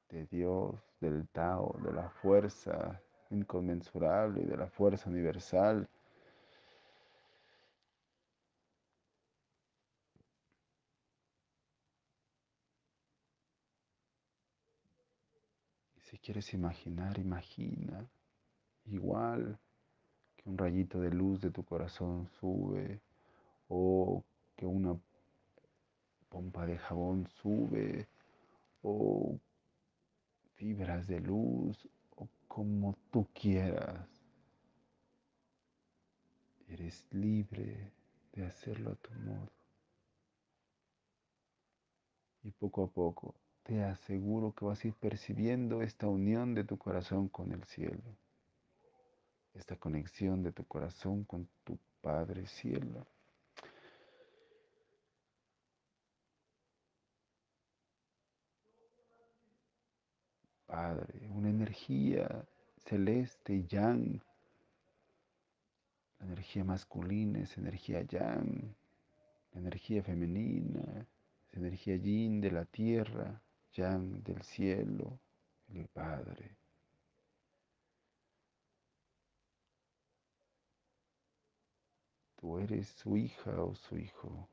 de 0.09 0.27
Dios, 0.27 0.75
del 1.01 1.29
Tao, 1.29 1.79
de 1.83 1.93
la 1.93 2.11
fuerza 2.11 3.01
inconmensurable, 3.31 4.45
de 4.45 4.57
la 4.57 4.67
fuerza 4.67 5.09
universal. 5.09 5.89
Si 16.11 16.19
quieres 16.19 16.53
imaginar, 16.55 17.19
imagina 17.19 18.05
igual 18.87 19.59
que 20.37 20.49
un 20.49 20.59
rayito 20.59 21.01
de 21.01 21.11
luz 21.11 21.41
de 21.41 21.51
tu 21.51 21.65
corazón 21.65 22.27
sube 22.41 23.01
o 23.69 24.25
que 24.57 24.67
una 24.67 24.99
pompa 26.29 26.67
de 26.67 26.79
jabón 26.79 27.29
sube 27.29 28.09
o 28.83 29.39
fibras 30.57 31.07
de 31.07 31.21
luz 31.21 31.89
como 32.51 32.99
tú 33.13 33.29
quieras. 33.33 34.09
Eres 36.67 37.07
libre 37.13 37.93
de 38.33 38.45
hacerlo 38.45 38.91
a 38.91 38.95
tu 38.97 39.13
modo. 39.21 39.53
Y 42.43 42.51
poco 42.51 42.83
a 42.83 42.89
poco 42.89 43.37
te 43.63 43.85
aseguro 43.85 44.53
que 44.53 44.65
vas 44.65 44.85
a 44.85 44.89
ir 44.89 44.95
percibiendo 44.95 45.81
esta 45.81 46.09
unión 46.09 46.57
de 46.57 46.65
tu 46.65 46.77
corazón 46.77 47.29
con 47.29 47.53
el 47.53 47.63
cielo. 47.67 48.17
Esta 49.55 49.77
conexión 49.77 50.43
de 50.43 50.51
tu 50.51 50.65
corazón 50.65 51.23
con 51.23 51.49
tu 51.63 51.79
Padre 52.01 52.49
Cielo. 52.49 53.07
Padre, 60.71 61.29
una 61.31 61.51
energía 61.51 62.47
celeste, 62.77 63.67
yang. 63.67 64.23
La 66.21 66.27
energía 66.27 66.63
masculina 66.63 67.41
es 67.41 67.59
energía 67.59 68.03
yang, 68.03 68.73
la 69.53 69.61
energía 69.61 70.01
femenina 70.03 71.09
es 71.51 71.59
energía 71.59 71.97
yin 71.97 72.41
de 72.41 72.53
la 72.53 72.65
tierra, 72.67 73.43
yang 73.73 74.23
del 74.23 74.43
cielo, 74.43 75.19
el 75.75 75.89
Padre. 75.89 76.57
Tú 82.37 82.59
eres 82.59 82.87
su 82.91 83.17
hija 83.17 83.61
o 83.61 83.75
su 83.75 83.99
hijo. 83.99 84.49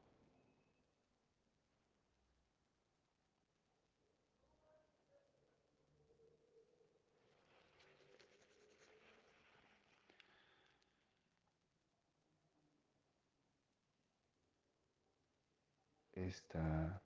Esta, 16.25 17.01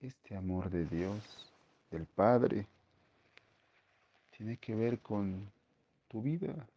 este 0.00 0.36
amor 0.36 0.70
de 0.70 0.86
Dios, 0.86 1.52
del 1.90 2.06
Padre, 2.06 2.66
tiene 4.30 4.56
que 4.58 4.74
ver 4.74 5.00
con 5.00 5.50
tu 6.08 6.22
vida. 6.22 6.68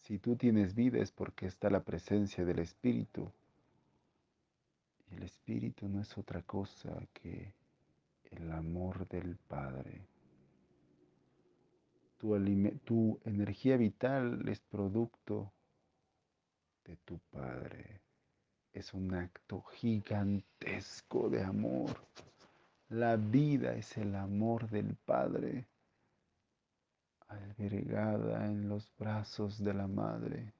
Si 0.00 0.18
tú 0.18 0.36
tienes 0.36 0.74
vida 0.74 0.98
es 0.98 1.10
porque 1.10 1.46
está 1.46 1.68
la 1.68 1.82
presencia 1.82 2.44
del 2.44 2.60
Espíritu. 2.60 3.30
Y 5.10 5.16
el 5.16 5.24
Espíritu 5.24 5.88
no 5.88 6.00
es 6.00 6.16
otra 6.16 6.42
cosa 6.42 6.96
que 7.12 7.52
el 8.30 8.52
amor 8.52 9.06
del 9.08 9.36
Padre. 9.36 10.06
Tu, 12.18 12.38
tu 12.84 13.20
energía 13.24 13.76
vital 13.76 14.48
es 14.48 14.60
producto 14.60 15.52
de 16.84 16.96
tu 17.04 17.18
Padre 17.30 18.05
es 18.76 18.92
un 18.92 19.14
acto 19.14 19.62
gigantesco 19.62 21.30
de 21.30 21.42
amor. 21.42 21.96
La 22.90 23.16
vida 23.16 23.72
es 23.74 23.96
el 23.96 24.14
amor 24.14 24.68
del 24.68 24.94
Padre, 24.96 25.66
albergada 27.28 28.44
en 28.44 28.68
los 28.68 28.92
brazos 28.98 29.64
de 29.64 29.72
la 29.72 29.86
Madre. 29.86 30.52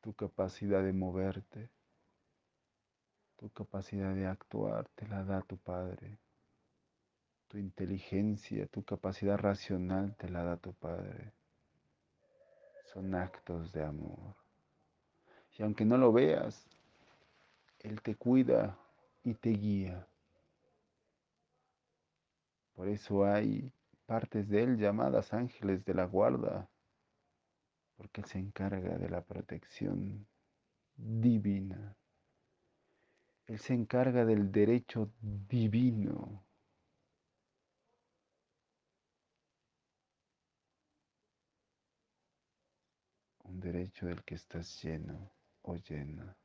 Tu 0.00 0.14
capacidad 0.14 0.84
de 0.84 0.92
moverte, 0.92 1.68
tu 3.36 3.50
capacidad 3.50 4.14
de 4.14 4.28
actuar 4.28 4.88
te 4.94 5.08
la 5.08 5.24
da 5.24 5.42
tu 5.42 5.58
Padre. 5.58 6.16
Tu 7.48 7.58
inteligencia, 7.58 8.68
tu 8.68 8.84
capacidad 8.84 9.36
racional 9.36 10.14
te 10.16 10.28
la 10.28 10.44
da 10.44 10.56
tu 10.56 10.72
Padre 10.74 11.41
son 12.92 13.14
actos 13.14 13.72
de 13.72 13.84
amor. 13.84 14.34
Y 15.56 15.62
aunque 15.62 15.84
no 15.84 15.96
lo 15.96 16.12
veas, 16.12 16.66
Él 17.80 18.00
te 18.02 18.16
cuida 18.16 18.78
y 19.24 19.34
te 19.34 19.50
guía. 19.50 20.06
Por 22.74 22.88
eso 22.88 23.24
hay 23.24 23.72
partes 24.06 24.48
de 24.48 24.62
Él 24.62 24.78
llamadas 24.78 25.32
ángeles 25.32 25.84
de 25.84 25.94
la 25.94 26.04
guarda, 26.04 26.68
porque 27.96 28.22
Él 28.22 28.26
se 28.26 28.38
encarga 28.38 28.98
de 28.98 29.08
la 29.08 29.22
protección 29.22 30.26
divina. 30.96 31.96
Él 33.46 33.58
se 33.58 33.74
encarga 33.74 34.24
del 34.24 34.50
derecho 34.50 35.10
divino 35.20 36.42
un 43.52 43.60
del 44.06 44.22
que 44.24 44.34
estás 44.34 44.82
lleno 44.82 45.30
o 45.62 45.76
llena, 45.76 46.36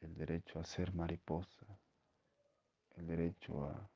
el 0.00 0.14
derecho 0.14 0.58
a 0.58 0.64
ser 0.64 0.92
mariposa, 0.94 1.66
el 2.96 3.06
derecho 3.06 3.64
a 3.66 3.88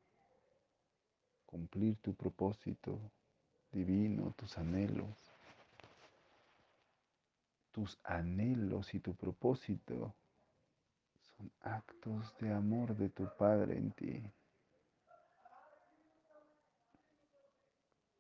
cumplir 1.46 1.96
tu 1.96 2.14
propósito 2.14 2.98
divino, 3.72 4.32
tus 4.36 4.58
anhelos, 4.58 5.16
tus 7.72 7.98
anhelos 8.04 8.92
y 8.94 9.00
tu 9.00 9.14
propósito 9.14 10.14
son 11.36 11.50
actos 11.62 12.34
de 12.38 12.52
amor 12.52 12.94
de 12.96 13.08
tu 13.08 13.26
Padre 13.38 13.78
en 13.78 13.90
ti. 13.92 14.22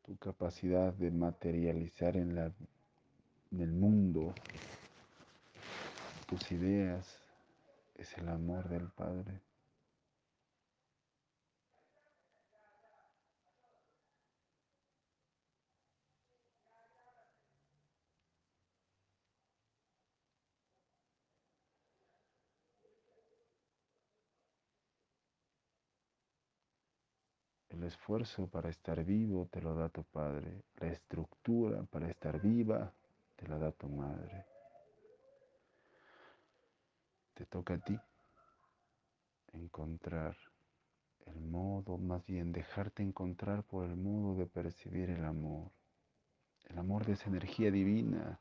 Tu 0.04 0.16
capacidad 0.16 0.92
de 0.94 1.10
materializar 1.10 2.16
en 2.16 2.34
la 2.34 2.50
en 3.52 3.60
el 3.60 3.72
mundo, 3.72 4.34
tus 6.26 6.50
ideas, 6.52 7.22
es 7.94 8.16
el 8.16 8.28
amor 8.28 8.68
del 8.68 8.88
Padre. 8.88 9.42
El 27.68 27.84
esfuerzo 27.84 28.46
para 28.46 28.70
estar 28.70 29.04
vivo 29.04 29.46
te 29.50 29.60
lo 29.60 29.74
da 29.74 29.88
tu 29.90 30.04
Padre. 30.04 30.62
La 30.76 30.88
estructura 30.88 31.82
para 31.84 32.08
estar 32.08 32.40
viva 32.40 32.92
te 33.42 33.48
la 33.48 33.58
da 33.58 33.72
tu 33.72 33.88
Madre. 33.88 34.46
Te 37.34 37.44
toca 37.46 37.74
a 37.74 37.78
ti 37.78 37.98
encontrar 39.52 40.36
el 41.26 41.40
modo, 41.40 41.98
más 41.98 42.24
bien 42.24 42.52
dejarte 42.52 43.02
encontrar 43.02 43.64
por 43.64 43.84
el 43.84 43.96
modo 43.96 44.36
de 44.36 44.46
percibir 44.46 45.10
el 45.10 45.24
amor. 45.24 45.72
El 46.66 46.78
amor 46.78 47.04
de 47.04 47.14
esa 47.14 47.30
energía 47.30 47.72
divina, 47.72 48.40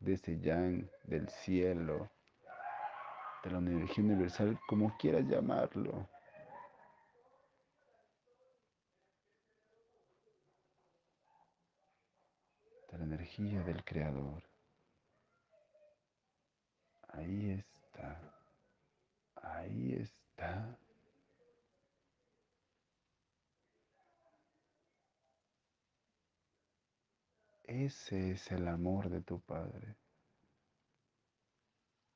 de 0.00 0.12
ese 0.12 0.38
yang, 0.38 0.86
del 1.04 1.30
cielo, 1.30 2.10
de 3.44 3.50
la 3.50 3.58
energía 3.58 4.04
universal, 4.04 4.60
como 4.68 4.94
quieras 4.98 5.24
llamarlo. 5.26 6.08
De 12.90 12.98
la 12.98 13.04
energía 13.04 13.62
del 13.62 13.82
Creador. 13.82 14.51
Ahí 17.12 17.50
está. 17.50 18.20
Ahí 19.36 19.94
está. 19.94 20.78
Ese 27.64 28.32
es 28.32 28.50
el 28.52 28.68
amor 28.68 29.08
de 29.08 29.20
tu 29.20 29.40
Padre. 29.40 29.96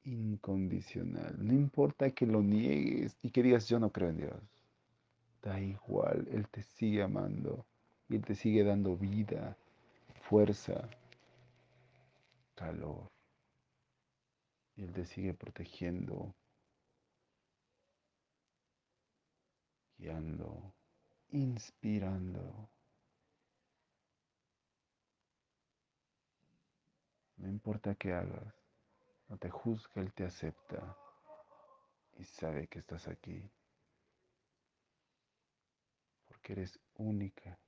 Incondicional. 0.04 1.34
No 1.38 1.52
importa 1.52 2.10
que 2.10 2.26
lo 2.26 2.42
niegues 2.42 3.16
y 3.22 3.30
que 3.30 3.42
digas 3.42 3.68
yo 3.68 3.78
no 3.78 3.90
creo 3.90 4.10
en 4.10 4.16
Dios. 4.18 4.42
Da 5.42 5.60
igual, 5.60 6.26
Él 6.30 6.48
te 6.48 6.62
sigue 6.62 7.02
amando 7.02 7.66
y 8.08 8.16
Él 8.16 8.24
te 8.24 8.34
sigue 8.34 8.64
dando 8.64 8.96
vida, 8.96 9.56
fuerza, 10.28 10.88
calor. 12.54 13.15
Y 14.76 14.84
Él 14.84 14.92
te 14.92 15.06
sigue 15.06 15.32
protegiendo, 15.32 16.34
guiando, 19.96 20.74
inspirando. 21.30 22.68
No 27.38 27.48
importa 27.48 27.94
qué 27.94 28.12
hagas, 28.12 28.54
no 29.28 29.38
te 29.38 29.50
juzga, 29.50 30.02
Él 30.02 30.12
te 30.12 30.24
acepta 30.24 30.96
y 32.18 32.24
sabe 32.24 32.66
que 32.68 32.78
estás 32.78 33.08
aquí. 33.08 33.50
Porque 36.26 36.52
eres 36.52 36.78
única, 36.96 37.58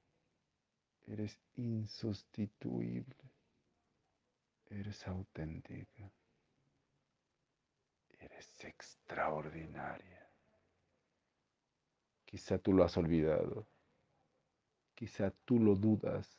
eres 1.07 1.39
insustituible, 1.57 3.33
eres 4.71 5.07
auténtica, 5.07 6.13
eres 8.19 8.65
extraordinaria. 8.65 10.29
Quizá 12.25 12.59
tú 12.59 12.73
lo 12.73 12.85
has 12.85 12.97
olvidado, 12.97 13.67
quizá 14.95 15.31
tú 15.45 15.59
lo 15.59 15.75
dudas, 15.75 16.39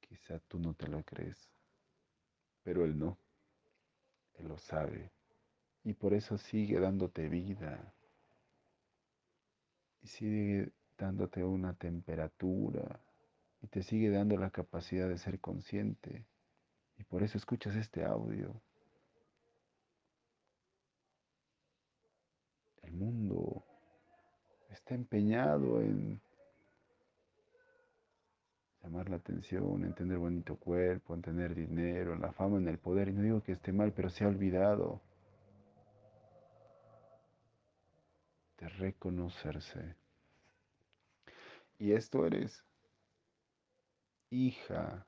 quizá 0.00 0.38
tú 0.40 0.58
no 0.58 0.74
te 0.74 0.86
lo 0.86 1.02
crees 1.02 1.50
pero 2.62 2.84
Él 2.84 2.98
no. 2.98 3.18
Él 4.34 4.48
lo 4.48 4.58
sabe. 4.58 5.10
Y 5.84 5.94
por 5.94 6.14
eso 6.14 6.38
sigue 6.38 6.78
dándote 6.78 7.28
vida. 7.28 7.92
Y 10.02 10.08
sigue 10.08 10.72
dándote 10.98 11.44
una 11.44 11.74
temperatura. 11.74 13.00
Y 13.62 13.66
te 13.66 13.82
sigue 13.82 14.10
dando 14.10 14.36
la 14.36 14.50
capacidad 14.50 15.08
de 15.08 15.18
ser 15.18 15.40
consciente. 15.40 16.24
Y 16.98 17.04
por 17.04 17.22
eso 17.22 17.38
escuchas 17.38 17.76
este 17.76 18.04
audio. 18.04 18.60
El 22.90 22.96
mundo 22.96 23.64
está 24.68 24.96
empeñado 24.96 25.80
en 25.80 26.20
llamar 28.82 29.08
la 29.08 29.16
atención, 29.16 29.84
en 29.84 29.94
tener 29.94 30.18
bonito 30.18 30.56
cuerpo, 30.56 31.14
en 31.14 31.22
tener 31.22 31.54
dinero, 31.54 32.14
en 32.14 32.20
la 32.20 32.32
fama, 32.32 32.58
en 32.58 32.66
el 32.66 32.78
poder. 32.78 33.08
Y 33.08 33.12
no 33.12 33.22
digo 33.22 33.42
que 33.42 33.52
esté 33.52 33.72
mal, 33.72 33.92
pero 33.92 34.10
se 34.10 34.24
ha 34.24 34.28
olvidado 34.28 35.00
de 38.58 38.68
reconocerse. 38.68 39.94
Y 41.78 41.92
esto 41.92 42.26
eres 42.26 42.64
hija 44.30 45.06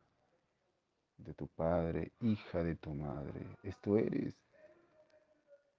de 1.16 1.34
tu 1.34 1.48
padre, 1.48 2.12
hija 2.20 2.62
de 2.62 2.76
tu 2.76 2.94
madre. 2.94 3.44
Esto 3.64 3.98
eres. 3.98 4.36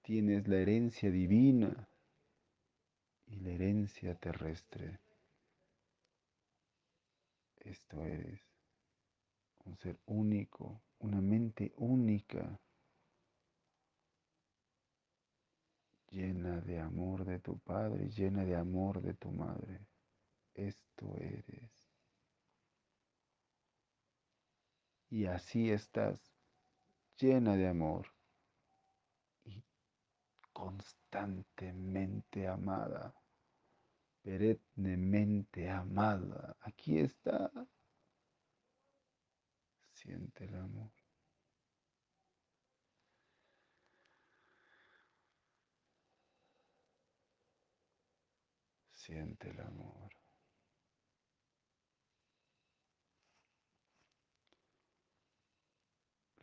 Tienes 0.02 0.46
la 0.46 0.56
herencia 0.56 1.10
divina 1.10 1.88
y 3.26 3.36
la 3.36 3.50
herencia 3.50 4.14
terrestre. 4.14 5.00
Esto 7.60 8.04
eres 8.04 8.40
un 9.64 9.76
ser 9.76 9.98
único, 10.06 10.82
una 10.98 11.20
mente 11.20 11.72
única, 11.76 12.60
llena 16.10 16.60
de 16.60 16.78
amor 16.78 17.24
de 17.24 17.40
tu 17.40 17.58
padre, 17.58 18.08
llena 18.10 18.44
de 18.44 18.56
amor 18.56 19.00
de 19.00 19.14
tu 19.14 19.30
madre. 19.30 19.80
Esto 20.54 21.16
eres. 21.16 21.72
Y 25.10 25.26
así 25.26 25.70
estás, 25.70 26.20
llena 27.18 27.56
de 27.56 27.68
amor 27.68 28.08
y 29.44 29.62
constantemente 31.14 32.48
amada, 32.48 33.14
perennemente 34.22 35.70
amada. 35.70 36.56
Aquí 36.60 36.98
está. 36.98 37.50
Siente 39.92 40.44
el 40.44 40.56
amor. 40.56 40.90
Siente 48.92 49.50
el 49.50 49.60
amor. 49.60 50.10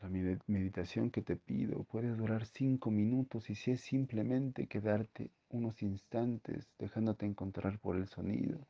La 0.02 0.10
meditación 0.10 1.12
que 1.12 1.22
te 1.22 1.36
pido 1.36 1.84
puede 1.84 2.16
durar 2.16 2.47
cinco 2.47 2.89
minutos 2.89 3.52
y 3.52 3.56
si 3.56 3.70
es 3.70 3.82
simplemente 3.82 4.66
quedarte 4.66 5.30
unos 5.49 5.84
instantes 5.84 6.68
dejándote 6.80 7.28
encontrar 7.28 7.78
por 7.78 7.95
el 7.95 8.08
sonido, 8.08 8.68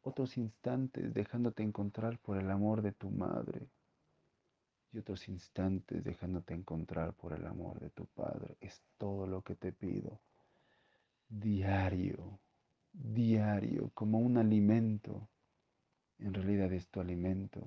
otros 0.00 0.38
instantes 0.38 1.12
dejándote 1.12 1.62
encontrar 1.62 2.18
por 2.18 2.38
el 2.38 2.50
amor 2.50 2.80
de 2.80 2.92
tu 2.92 3.10
madre 3.10 3.68
y 4.94 4.98
otros 4.98 5.28
instantes 5.28 6.02
dejándote 6.02 6.54
encontrar 6.54 7.12
por 7.12 7.34
el 7.34 7.46
amor 7.46 7.78
de 7.78 7.90
tu 7.90 8.06
padre. 8.06 8.56
Es 8.58 8.82
todo 8.96 9.26
lo 9.26 9.42
que 9.42 9.56
te 9.56 9.72
pido. 9.72 10.20
Diario, 11.28 12.38
diario, 12.94 13.90
como 13.92 14.20
un 14.20 14.38
alimento. 14.38 15.28
En 16.18 16.32
realidad 16.32 16.72
es 16.72 16.88
tu 16.88 17.00
alimento 17.00 17.62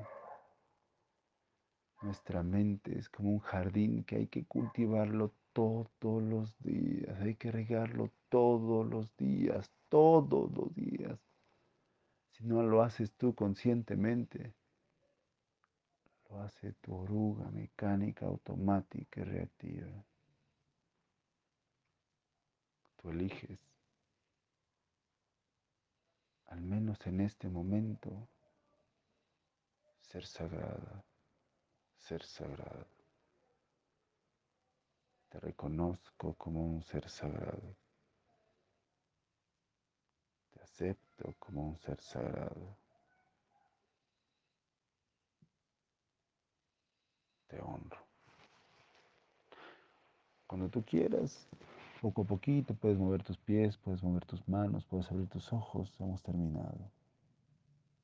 nuestra 2.02 2.44
mente 2.44 2.98
es 2.98 3.10
como 3.10 3.32
un 3.32 3.40
jardín 3.40 4.04
que 4.04 4.18
hay 4.18 4.28
que 4.28 4.46
cultivarlo 4.46 5.34
todos 5.54 6.24
los 6.24 6.58
días, 6.60 7.20
hay 7.20 7.36
que 7.36 7.52
regarlo 7.52 8.12
todos 8.30 8.88
los 8.88 9.16
días, 9.18 9.70
todos 9.90 10.52
los 10.52 10.74
días. 10.74 11.20
Si 12.32 12.46
no 12.46 12.64
lo 12.64 12.82
haces 12.82 13.12
tú 13.14 13.36
conscientemente, 13.36 14.54
lo 16.30 16.42
hace 16.42 16.74
tu 16.74 16.96
oruga 16.96 17.50
mecánica, 17.52 18.26
automática 18.26 19.20
y 19.22 19.24
reactiva. 19.24 20.06
Tú 23.02 23.10
eliges, 23.10 23.60
al 26.48 26.62
menos 26.62 27.06
en 27.06 27.22
este 27.22 27.50
momento, 27.50 28.28
ser 30.02 30.26
sagrada 30.26 31.04
ser 32.00 32.24
sagrado. 32.24 32.88
Te 35.30 35.40
reconozco 35.40 36.34
como 36.34 36.66
un 36.66 36.82
ser 36.84 37.08
sagrado. 37.10 37.76
Te 40.52 40.62
acepto 40.62 41.36
como 41.38 41.70
un 41.70 41.78
ser 41.78 42.02
sagrado. 42.02 42.78
Te 47.48 47.62
honro. 47.62 48.06
Cuando 50.48 50.68
tú 50.70 50.84
quieras, 50.84 51.48
poco 52.02 52.24
a 52.24 52.26
poquito 52.26 52.74
puedes 52.74 52.98
mover 52.98 53.24
tus 53.24 53.38
pies, 53.38 53.78
puedes 53.78 54.02
mover 54.02 54.26
tus 54.26 54.48
manos, 54.48 54.84
puedes 54.86 55.12
abrir 55.12 55.28
tus 55.28 55.54
ojos. 55.54 55.94
Hemos 56.00 56.24
terminado. 56.24 56.92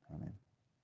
Amén. 0.08 0.45